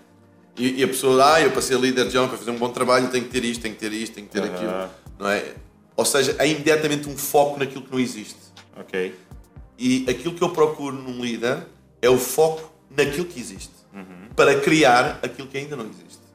E, 0.58 0.80
e 0.80 0.84
a 0.84 0.88
pessoa, 0.88 1.34
ah, 1.34 1.40
eu 1.40 1.52
para 1.52 1.62
ser 1.62 1.78
líder 1.78 2.06
de 2.06 2.12
jovem, 2.12 2.28
para 2.28 2.36
fazer 2.38 2.50
um 2.50 2.58
bom 2.58 2.68
trabalho, 2.68 3.08
tenho 3.08 3.24
que 3.24 3.30
ter 3.30 3.44
isto, 3.44 3.62
tenho 3.62 3.74
que 3.74 3.80
ter 3.80 3.92
isto, 3.92 4.14
tenho 4.14 4.26
que 4.26 4.32
ter 4.32 4.42
Aham. 4.42 4.54
aquilo. 4.54 4.90
Não 5.18 5.28
é? 5.30 5.44
Ou 5.96 6.04
seja, 6.04 6.36
há 6.38 6.44
imediatamente 6.44 7.08
um 7.08 7.16
foco 7.16 7.58
naquilo 7.58 7.82
que 7.82 7.90
não 7.90 7.98
existe. 7.98 8.36
Ok. 8.78 9.14
E 9.78 10.04
aquilo 10.08 10.34
que 10.34 10.42
eu 10.42 10.50
procuro 10.50 10.96
num 10.96 11.20
líder 11.22 11.58
é 12.02 12.10
o 12.10 12.18
foco 12.18 12.70
naquilo 12.90 13.24
que 13.24 13.40
existe. 13.40 13.78
Para 14.36 14.60
criar 14.60 15.18
aquilo 15.22 15.48
que 15.48 15.58
ainda 15.58 15.74
não 15.74 15.84
existe. 15.86 16.27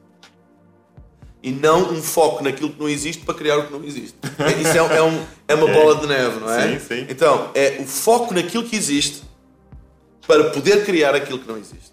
E 1.46 1.52
não 1.52 1.92
um 1.92 2.02
foco 2.02 2.42
naquilo 2.42 2.70
que 2.70 2.80
não 2.80 2.88
existe 2.88 3.22
para 3.22 3.34
criar 3.34 3.58
o 3.58 3.66
que 3.66 3.72
não 3.74 3.84
existe. 3.84 4.16
Isso 4.62 4.70
é, 4.78 4.96
é 4.96 5.02
um- 5.02 5.24
é 5.46 5.54
uma 5.54 5.66
bola 5.74 5.96
de 5.96 6.06
neve, 6.06 6.40
não 6.40 6.50
é? 6.50 6.78
Sim, 6.78 6.86
sim. 6.86 7.06
Então, 7.10 7.50
é 7.54 7.76
o 7.80 7.84
foco 7.86 8.32
naquilo 8.32 8.64
que 8.64 8.74
existe 8.74 9.22
para 10.26 10.48
poder 10.50 10.86
criar 10.86 11.14
aquilo 11.14 11.38
que 11.38 11.46
não 11.46 11.58
existe. 11.58 11.92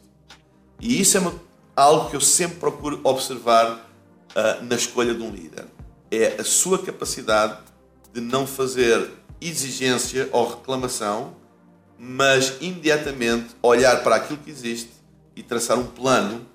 E 0.79 1.01
isso 1.01 1.17
é 1.17 1.19
uma- 1.19 1.33
algo 1.75 2.09
que 2.09 2.15
eu 2.15 2.21
sempre 2.21 2.59
procuro 2.59 3.01
observar 3.03 3.87
ah, 4.33 4.59
na 4.61 4.75
escolha 4.77 5.13
de 5.13 5.21
um 5.21 5.29
líder. 5.29 5.65
É 6.09 6.37
a 6.39 6.43
sua 6.45 6.79
capacidade 6.79 7.57
de 8.13 8.21
não 8.21 8.47
fazer 8.47 9.09
exigência 9.41 10.29
ou 10.31 10.47
reclamação, 10.49 11.33
mas 11.99 12.53
imediatamente 12.61 13.47
olhar 13.61 14.01
para 14.01 14.15
aquilo 14.15 14.39
que 14.39 14.49
existe 14.49 14.91
e 15.35 15.43
traçar 15.43 15.77
um 15.77 15.85
plano 15.85 16.45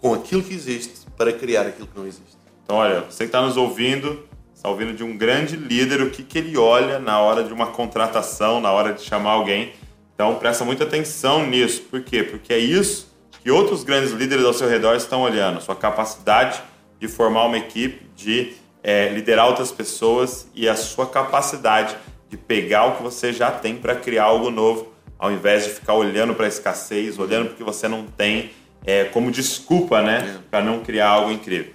com 0.00 0.14
aquilo 0.14 0.44
que 0.44 0.54
existe 0.54 0.92
para 1.16 1.32
criar 1.32 1.62
aquilo 1.66 1.88
que 1.88 1.98
não 1.98 2.06
existe. 2.06 2.36
Então, 2.64 2.76
olha, 2.76 3.00
você 3.02 3.18
que 3.18 3.24
está 3.24 3.42
nos 3.42 3.56
ouvindo, 3.56 4.26
está 4.54 4.68
ouvindo 4.68 4.94
de 4.94 5.04
um 5.04 5.16
grande 5.16 5.56
líder, 5.56 6.00
o 6.00 6.10
que, 6.10 6.22
que 6.22 6.38
ele 6.38 6.56
olha 6.56 6.98
na 6.98 7.20
hora 7.20 7.44
de 7.44 7.52
uma 7.52 7.66
contratação, 7.66 8.60
na 8.60 8.72
hora 8.72 8.92
de 8.94 9.02
chamar 9.02 9.32
alguém. 9.32 9.72
Então, 10.14 10.36
presta 10.36 10.64
muita 10.64 10.84
atenção 10.84 11.46
nisso. 11.46 11.82
Por 11.82 12.02
quê? 12.02 12.22
Porque 12.22 12.52
é 12.52 12.58
isso 12.58 13.12
que 13.42 13.50
outros 13.50 13.84
grandes 13.84 14.12
líderes 14.12 14.44
ao 14.44 14.54
seu 14.54 14.66
redor 14.66 14.96
estão 14.96 15.20
olhando. 15.20 15.60
Sua 15.60 15.76
capacidade 15.76 16.62
de 16.98 17.06
formar 17.06 17.44
uma 17.44 17.58
equipe, 17.58 18.06
de 18.16 18.54
eh, 18.82 19.10
liderar 19.10 19.46
outras 19.48 19.70
pessoas 19.70 20.48
e 20.54 20.66
a 20.66 20.74
sua 20.74 21.06
capacidade 21.06 21.94
de 22.30 22.38
pegar 22.38 22.86
o 22.86 22.96
que 22.96 23.02
você 23.02 23.34
já 23.34 23.50
tem 23.50 23.76
para 23.76 23.94
criar 23.94 24.24
algo 24.24 24.50
novo, 24.50 24.94
ao 25.18 25.30
invés 25.30 25.64
de 25.64 25.70
ficar 25.70 25.92
olhando 25.92 26.34
para 26.34 26.46
a 26.46 26.48
escassez, 26.48 27.18
olhando 27.18 27.46
para 27.46 27.54
o 27.54 27.56
que 27.56 27.64
você 27.64 27.86
não 27.86 28.06
tem 28.06 28.52
eh, 28.86 29.04
como 29.04 29.30
desculpa, 29.30 30.00
né, 30.00 30.38
para 30.50 30.62
não 30.64 30.80
criar 30.80 31.08
algo 31.08 31.30
incrível. 31.30 31.74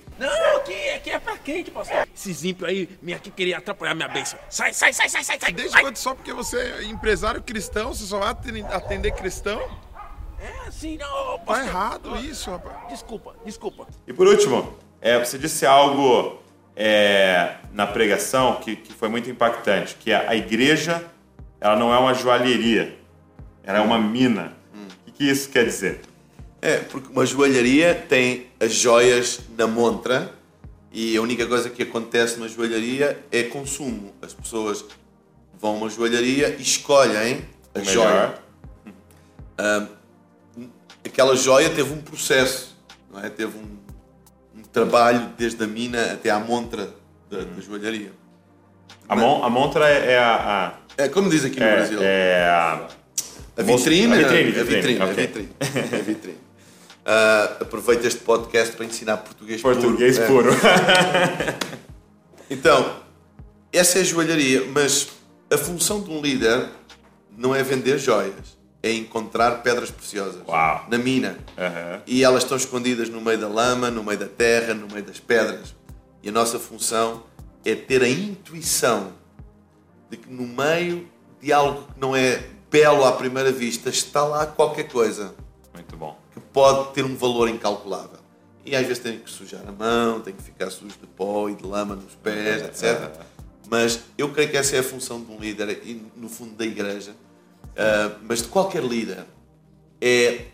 Aqui, 0.99 1.11
é 1.11 1.19
pra 1.19 1.37
quente, 1.37 1.71
pastor. 1.71 2.05
Esses 2.13 2.43
ímpios 2.43 2.69
aí 2.69 2.89
me 3.01 3.13
aqui 3.13 3.31
queria 3.31 3.57
atrapalhar 3.57 3.95
minha 3.95 4.09
bênção. 4.09 4.37
Sai, 4.49 4.73
sai, 4.73 4.91
sai, 4.91 5.07
sai, 5.07 5.23
sai, 5.23 5.39
sai. 5.39 5.51
Desde 5.53 5.71
sai. 5.71 5.81
quando 5.81 5.95
só 5.95 6.13
porque 6.13 6.33
você 6.33 6.57
é 6.57 6.83
empresário 6.83 7.41
cristão, 7.41 7.93
você 7.93 8.03
só 8.03 8.19
vai 8.19 8.29
atender- 8.29 9.13
cristão? 9.13 9.61
É 10.41 10.67
assim, 10.67 10.97
não, 10.97 11.37
Tá 11.39 11.43
pastor. 11.45 11.65
errado 11.65 12.17
isso, 12.17 12.51
rapaz. 12.51 12.89
Desculpa, 12.89 13.33
desculpa. 13.45 13.87
E 14.05 14.11
por 14.13 14.27
último, 14.27 14.77
é, 15.01 15.17
você 15.17 15.37
disse 15.37 15.65
algo 15.65 16.41
é, 16.75 17.55
na 17.71 17.87
pregação 17.87 18.55
que, 18.57 18.75
que 18.75 18.91
foi 18.93 19.07
muito 19.07 19.29
impactante, 19.29 19.95
que 19.95 20.11
a, 20.11 20.29
a 20.29 20.35
igreja 20.35 21.03
ela 21.61 21.75
não 21.77 21.93
é 21.93 21.97
uma 21.97 22.13
joalheria, 22.13 22.97
ela 23.63 23.79
é 23.79 23.81
uma 23.81 23.97
mina. 23.97 24.53
O 25.07 25.11
que, 25.11 25.23
isso 25.29 25.49
quer 25.49 25.65
dizer? 25.65 26.01
É, 26.61 26.77
porque 26.77 27.09
uma 27.11 27.25
joalharia 27.25 27.95
tem 27.95 28.47
as 28.59 28.73
joias 28.73 29.39
na 29.57 29.65
montra 29.67 30.33
e 30.91 31.15
a 31.15 31.21
única 31.21 31.45
coisa 31.45 31.69
que 31.69 31.83
acontece 31.83 32.37
numa 32.37 32.47
joalharia 32.47 33.23
é 33.31 33.43
consumo. 33.43 34.13
As 34.21 34.33
pessoas 34.33 34.85
vão 35.59 35.71
a 35.71 35.77
uma 35.77 35.89
joalharia 35.89 36.55
e 36.57 36.61
escolhem 36.61 37.41
a 37.75 37.79
joia. 37.81 38.39
melhor. 39.57 39.89
Aquela 41.05 41.35
joia 41.35 41.69
teve 41.69 41.93
um 41.93 42.01
processo, 42.01 42.75
não 43.11 43.19
é? 43.23 43.29
teve 43.29 43.57
um, 43.57 43.77
um 44.57 44.61
trabalho 44.63 45.29
desde 45.37 45.63
a 45.63 45.67
mina 45.67 46.13
até 46.13 46.29
à 46.29 46.39
montra 46.39 46.93
da, 47.29 47.39
da 47.39 47.61
joalharia. 47.61 48.11
A, 49.07 49.15
mon, 49.15 49.43
a 49.43 49.49
montra 49.49 49.87
é, 49.89 50.13
é 50.13 50.19
a, 50.19 50.73
É 50.97 51.07
como 51.07 51.29
diz 51.29 51.43
aqui 51.45 51.59
a, 51.61 51.65
no 51.65 51.71
é, 51.71 51.75
Brasil. 51.75 51.99
é 52.01 52.49
a 52.49 52.87
A 53.57 53.63
vitrine, 53.63 54.13
A 54.13 54.17
vitrine, 54.17 54.59
a 54.59 54.63
vitrine, 54.63 55.01
a 55.01 55.05
vitrine, 55.05 55.49
a 55.61 56.01
vitrine. 56.01 56.37
Ah, 57.11 57.57
aproveito 57.61 58.05
este 58.05 58.19
podcast 58.19 58.75
para 58.75 58.85
ensinar 58.85 59.17
português, 59.17 59.59
português 59.63 60.19
puro. 60.19 60.51
É. 60.51 60.55
puro. 60.55 61.69
Então, 62.51 62.97
essa 63.71 63.99
é 63.99 64.01
a 64.01 64.03
joalharia, 64.03 64.65
mas 64.73 65.07
a 65.51 65.57
função 65.57 66.01
de 66.01 66.09
um 66.09 66.19
líder 66.19 66.67
não 67.37 67.55
é 67.55 67.61
vender 67.61 67.99
joias, 67.99 68.57
é 68.81 68.91
encontrar 68.91 69.61
pedras 69.61 69.91
preciosas 69.91 70.41
Uau. 70.47 70.85
na 70.89 70.97
mina. 70.97 71.37
Aham. 71.55 72.01
E 72.07 72.23
elas 72.23 72.43
estão 72.43 72.57
escondidas 72.57 73.07
no 73.09 73.21
meio 73.21 73.37
da 73.37 73.47
lama, 73.47 73.91
no 73.91 74.03
meio 74.03 74.17
da 74.17 74.27
terra, 74.27 74.73
no 74.73 74.87
meio 74.87 75.03
das 75.03 75.19
pedras. 75.19 75.75
E 76.23 76.29
a 76.29 76.31
nossa 76.31 76.57
função 76.57 77.23
é 77.63 77.75
ter 77.75 78.01
a 78.01 78.09
intuição 78.09 79.13
de 80.09 80.17
que 80.17 80.31
no 80.31 80.47
meio 80.47 81.07
de 81.39 81.53
algo 81.53 81.87
que 81.93 81.99
não 81.99 82.15
é 82.15 82.43
belo 82.71 83.05
à 83.05 83.11
primeira 83.11 83.51
vista 83.51 83.89
está 83.89 84.23
lá 84.23 84.45
qualquer 84.45 84.87
coisa 84.89 85.33
Muito 85.73 85.95
bom. 85.95 86.18
Pode 86.53 86.93
ter 86.93 87.05
um 87.05 87.15
valor 87.15 87.49
incalculável. 87.49 88.19
E 88.65 88.75
às 88.75 88.85
vezes 88.85 89.01
tem 89.01 89.17
que 89.19 89.29
sujar 89.29 89.61
a 89.67 89.71
mão, 89.71 90.19
tem 90.21 90.33
que 90.33 90.43
ficar 90.43 90.69
sujo 90.69 90.95
de 90.99 91.07
pó 91.07 91.49
e 91.49 91.55
de 91.55 91.65
lama 91.65 91.95
nos 91.95 92.13
pés, 92.15 92.61
etc. 92.63 93.09
Mas 93.69 94.01
eu 94.17 94.29
creio 94.31 94.49
que 94.49 94.57
essa 94.57 94.75
é 94.75 94.79
a 94.79 94.83
função 94.83 95.21
de 95.21 95.31
um 95.31 95.39
líder 95.39 95.69
e, 95.85 96.01
no 96.15 96.27
fundo, 96.29 96.55
da 96.55 96.65
igreja. 96.65 97.15
Ah, 97.77 98.11
mas 98.23 98.41
de 98.41 98.47
qualquer 98.47 98.83
líder. 98.83 99.25
É, 100.01 100.45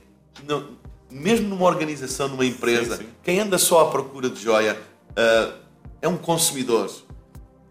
não- 0.48 0.78
mesmo 1.10 1.48
numa 1.50 1.66
organização, 1.66 2.28
numa 2.28 2.46
empresa, 2.46 2.98
Sim, 2.98 3.04
sim. 3.04 3.10
quem 3.24 3.40
anda 3.40 3.58
só 3.58 3.88
à 3.88 3.92
procura 3.92 4.30
de 4.30 4.42
joia 4.42 4.80
ah, 5.16 5.54
é 6.02 6.08
um 6.08 6.18
consumidor. 6.18 6.92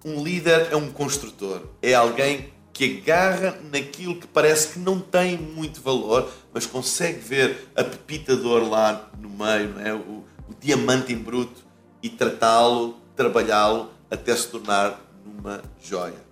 Um 0.05 0.23
líder 0.23 0.69
é 0.71 0.77
um 0.77 0.91
construtor. 0.91 1.63
É 1.81 1.95
alguém 1.95 2.53
que 2.73 3.01
agarra 3.03 3.59
naquilo 3.73 4.17
que 4.17 4.27
parece 4.27 4.69
que 4.73 4.79
não 4.79 4.99
tem 4.99 5.39
muito 5.39 5.81
valor, 5.81 6.29
mas 6.55 6.65
consegue 6.65 7.19
ver 7.19 7.69
a 7.75 7.83
pepita 7.83 8.37
de 8.37 8.47
ouro 8.47 8.71
lá 8.71 9.11
no 9.19 9.29
meio, 9.29 9.71
não 9.71 9.81
é? 9.81 9.93
o, 9.93 10.25
o 10.49 10.55
diamante 10.61 11.13
em 11.13 11.19
bruto, 11.19 11.65
e 12.01 12.09
tratá-lo, 12.09 13.01
trabalhá-lo 13.17 13.93
até 14.11 14.37
se 14.37 14.49
tornar 14.49 15.01
numa 15.25 15.63
joia. 15.83 16.23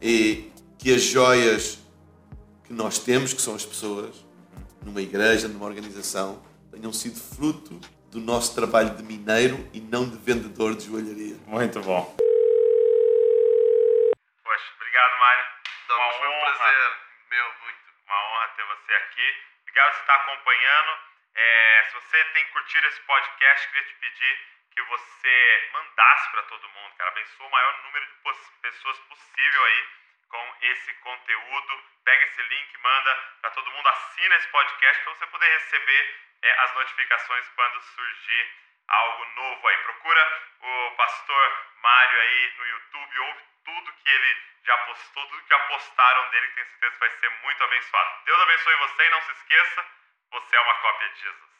E 0.00 0.50
que 0.76 0.92
as 0.92 1.02
joias 1.02 1.78
que 2.64 2.72
nós 2.72 2.98
temos, 2.98 3.32
que 3.32 3.40
são 3.40 3.54
as 3.54 3.64
pessoas, 3.64 4.16
numa 4.84 5.00
igreja, 5.00 5.46
numa 5.46 5.64
organização, 5.64 6.42
tenham 6.72 6.92
sido 6.92 7.20
fruto 7.20 7.80
do 8.10 8.20
nosso 8.20 8.54
trabalho 8.54 8.96
de 8.96 9.02
mineiro 9.02 9.64
e 9.72 9.80
não 9.80 10.08
de 10.08 10.16
vendedor 10.16 10.74
de 10.74 10.86
joalharia. 10.86 11.36
Muito 11.46 11.80
bom. 11.80 12.14
Poxa, 14.42 14.64
obrigado, 14.76 15.18
Mário. 15.20 15.44
Uma 15.88 16.04
honra. 16.28 16.58
meu, 17.30 17.44
muito. 17.62 17.91
Uma 18.06 18.22
honra 18.24 18.48
ter 18.48 18.64
você 18.64 18.94
aqui. 18.94 19.42
Obrigado 19.62 19.92
por 19.92 20.00
estar 20.00 20.14
acompanhando. 20.14 20.98
É, 21.34 21.84
se 21.88 21.94
você 21.94 22.24
tem 22.26 22.46
curtido 22.48 22.86
esse 22.88 23.00
podcast, 23.02 23.68
queria 23.68 23.88
te 23.88 23.94
pedir 23.94 24.52
que 24.74 24.82
você 24.82 25.68
mandasse 25.72 26.30
para 26.30 26.42
todo 26.44 26.68
mundo, 26.68 26.94
cara. 26.96 27.10
Abençoa 27.10 27.46
o 27.46 27.50
maior 27.50 27.82
número 27.84 28.06
de 28.06 28.60
pessoas 28.60 28.98
possível 29.00 29.64
aí 29.64 29.88
com 30.28 30.56
esse 30.62 30.94
conteúdo. 30.94 31.84
Pega 32.04 32.24
esse 32.24 32.42
link, 32.42 32.78
manda 32.78 33.14
para 33.40 33.50
todo 33.50 33.70
mundo. 33.70 33.88
Assina 33.88 34.36
esse 34.36 34.48
podcast 34.48 35.02
para 35.04 35.14
você 35.14 35.26
poder 35.26 35.48
receber 35.48 36.20
é, 36.42 36.60
as 36.60 36.74
notificações 36.74 37.48
quando 37.50 37.80
surgir 37.80 38.61
algo 38.88 39.24
novo 39.36 39.68
aí. 39.68 39.76
Procura 39.78 40.22
o 40.60 40.90
pastor 40.96 41.52
Mário 41.82 42.20
aí 42.20 42.52
no 42.58 42.66
YouTube, 42.66 43.18
ouve 43.18 43.42
tudo 43.64 43.92
que 44.02 44.10
ele 44.10 44.36
já 44.64 44.76
postou, 44.78 45.26
tudo 45.26 45.42
que 45.42 45.48
já 45.48 45.58
postaram 45.60 46.30
dele, 46.30 46.46
que 46.48 46.54
tenho 46.54 46.66
certeza 46.66 46.92
que 46.92 47.00
vai 47.00 47.10
ser 47.10 47.30
muito 47.42 47.64
abençoado. 47.64 48.10
Deus 48.24 48.40
abençoe 48.40 48.76
você 48.76 49.06
e 49.06 49.10
não 49.10 49.22
se 49.22 49.32
esqueça, 49.32 49.84
você 50.32 50.56
é 50.56 50.60
uma 50.60 50.74
cópia 50.74 51.08
de 51.08 51.20
Jesus. 51.22 51.52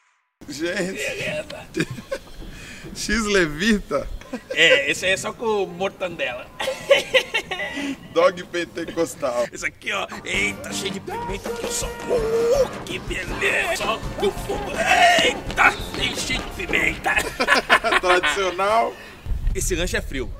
Gente. 0.49 2.23
X 2.95 3.25
Levita, 3.25 4.07
É, 4.51 4.91
esse 4.91 5.05
aí 5.05 5.13
é 5.13 5.17
só 5.17 5.31
com 5.33 5.65
mortandela. 5.65 6.45
dog 8.13 8.43
pentecostal. 8.45 9.47
Esse 9.51 9.65
aqui, 9.65 9.91
ó. 9.91 10.07
Eita, 10.23 10.71
cheio 10.71 10.91
de 10.91 10.99
pimenta 10.99 11.49
aqui. 11.49 11.67
Só. 11.71 11.87
Uh, 11.87 12.83
que 12.85 12.99
beleza. 12.99 13.77
Só 13.77 13.97
do 13.97 14.31
fogo. 14.31 14.71
Eita, 15.23 15.71
tem 15.95 16.15
cheio 16.15 16.41
de 16.41 16.49
pimenta. 16.51 16.92
Tradicional, 18.21 18.93
Esse 19.55 19.75
lanche 19.75 19.97
é 19.97 20.01
frio. 20.01 20.31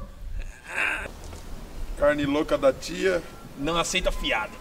carne 1.99 2.25
louca 2.25 2.57
da 2.57 2.71
tia, 2.73 3.21
Não 3.57 3.77
aceita 3.77 4.11
fiado. 4.11 4.51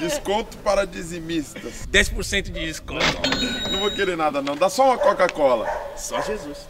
desconto 0.00 0.56
para 0.58 0.84
dizimistas. 0.86 1.86
10% 1.90 2.42
de 2.50 2.66
desconto. 2.66 3.04
Não 3.70 3.78
vou 3.80 3.90
querer 3.90 4.16
nada 4.16 4.42
não, 4.42 4.56
dá 4.56 4.68
só 4.68 4.86
uma 4.86 4.98
Coca-Cola. 4.98 5.66
Só 5.96 6.20
Jesus. 6.22 6.68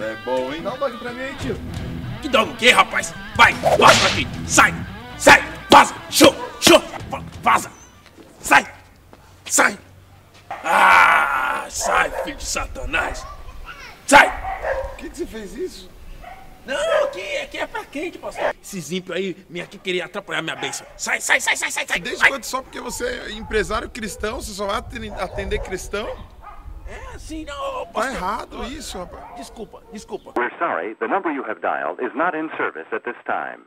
É 0.00 0.16
bom, 0.24 0.52
hein? 0.52 0.62
Dá 0.62 0.74
um 0.74 0.78
dog 0.78 0.96
pra 0.98 1.12
mim 1.12 1.20
aí, 1.22 1.34
tio. 1.36 1.58
Que 2.22 2.28
dog 2.28 2.52
o 2.52 2.56
quê, 2.56 2.70
rapaz? 2.70 3.12
Vai, 3.36 3.52
vaza 3.54 4.08
daqui. 4.08 4.26
Sai, 4.46 4.72
sai, 5.18 5.42
vaza. 5.70 5.94
Show, 6.10 6.34
show. 6.60 6.80
Va- 7.10 7.22
Vaza. 7.42 7.70
Sai, 8.40 8.66
sai. 9.46 9.78
Ah, 10.64 11.66
sai, 11.70 12.10
filho 12.24 12.36
de 12.36 12.44
Satanás. 12.46 13.26
Sai. 14.06 14.28
Por 14.90 14.96
que, 14.96 15.10
que 15.10 15.16
você 15.16 15.26
fez 15.26 15.54
isso? 15.54 15.90
Não, 16.66 17.04
aqui, 17.04 17.36
aqui 17.38 17.58
é 17.58 17.66
pra 17.66 17.84
quente, 17.84 18.18
pastor. 18.18 18.54
Esses 18.62 18.92
ímpios 18.92 19.16
aí 19.16 19.34
vem 19.48 19.62
aqui 19.62 19.78
querer 19.78 20.02
atrapalhar 20.02 20.42
minha 20.42 20.56
bênção. 20.56 20.86
Sai, 20.96 21.20
sai, 21.20 21.40
sai, 21.40 21.56
sai, 21.56 21.70
sai, 21.70 21.86
sai. 21.86 21.98
Desde 22.00 22.20
sai. 22.20 22.28
quando 22.28 22.44
só 22.44 22.60
porque 22.60 22.78
você 22.80 23.06
é 23.26 23.30
empresário 23.32 23.88
cristão, 23.88 24.40
você 24.40 24.52
só 24.52 24.66
vai 24.66 24.76
atender- 24.76 25.60
cristão? 25.62 26.06
É 26.86 27.14
assim, 27.14 27.44
não, 27.44 27.86
Tá 27.86 27.92
pastor. 27.92 28.12
errado 28.14 28.64
isso, 28.64 28.98
rapaz. 28.98 29.36
Desculpa, 29.36 29.82
desculpa. 29.92 30.32
We're 30.38 30.54
sorry, 30.58 30.94
the 30.96 31.06
number 31.06 31.30
you 31.32 31.42
have 31.44 31.60
dialed 31.60 32.02
is 32.02 32.14
not 32.14 32.36
in 32.36 32.48
service 32.56 32.86
at 32.94 33.02
this 33.04 33.16
time. 33.24 33.64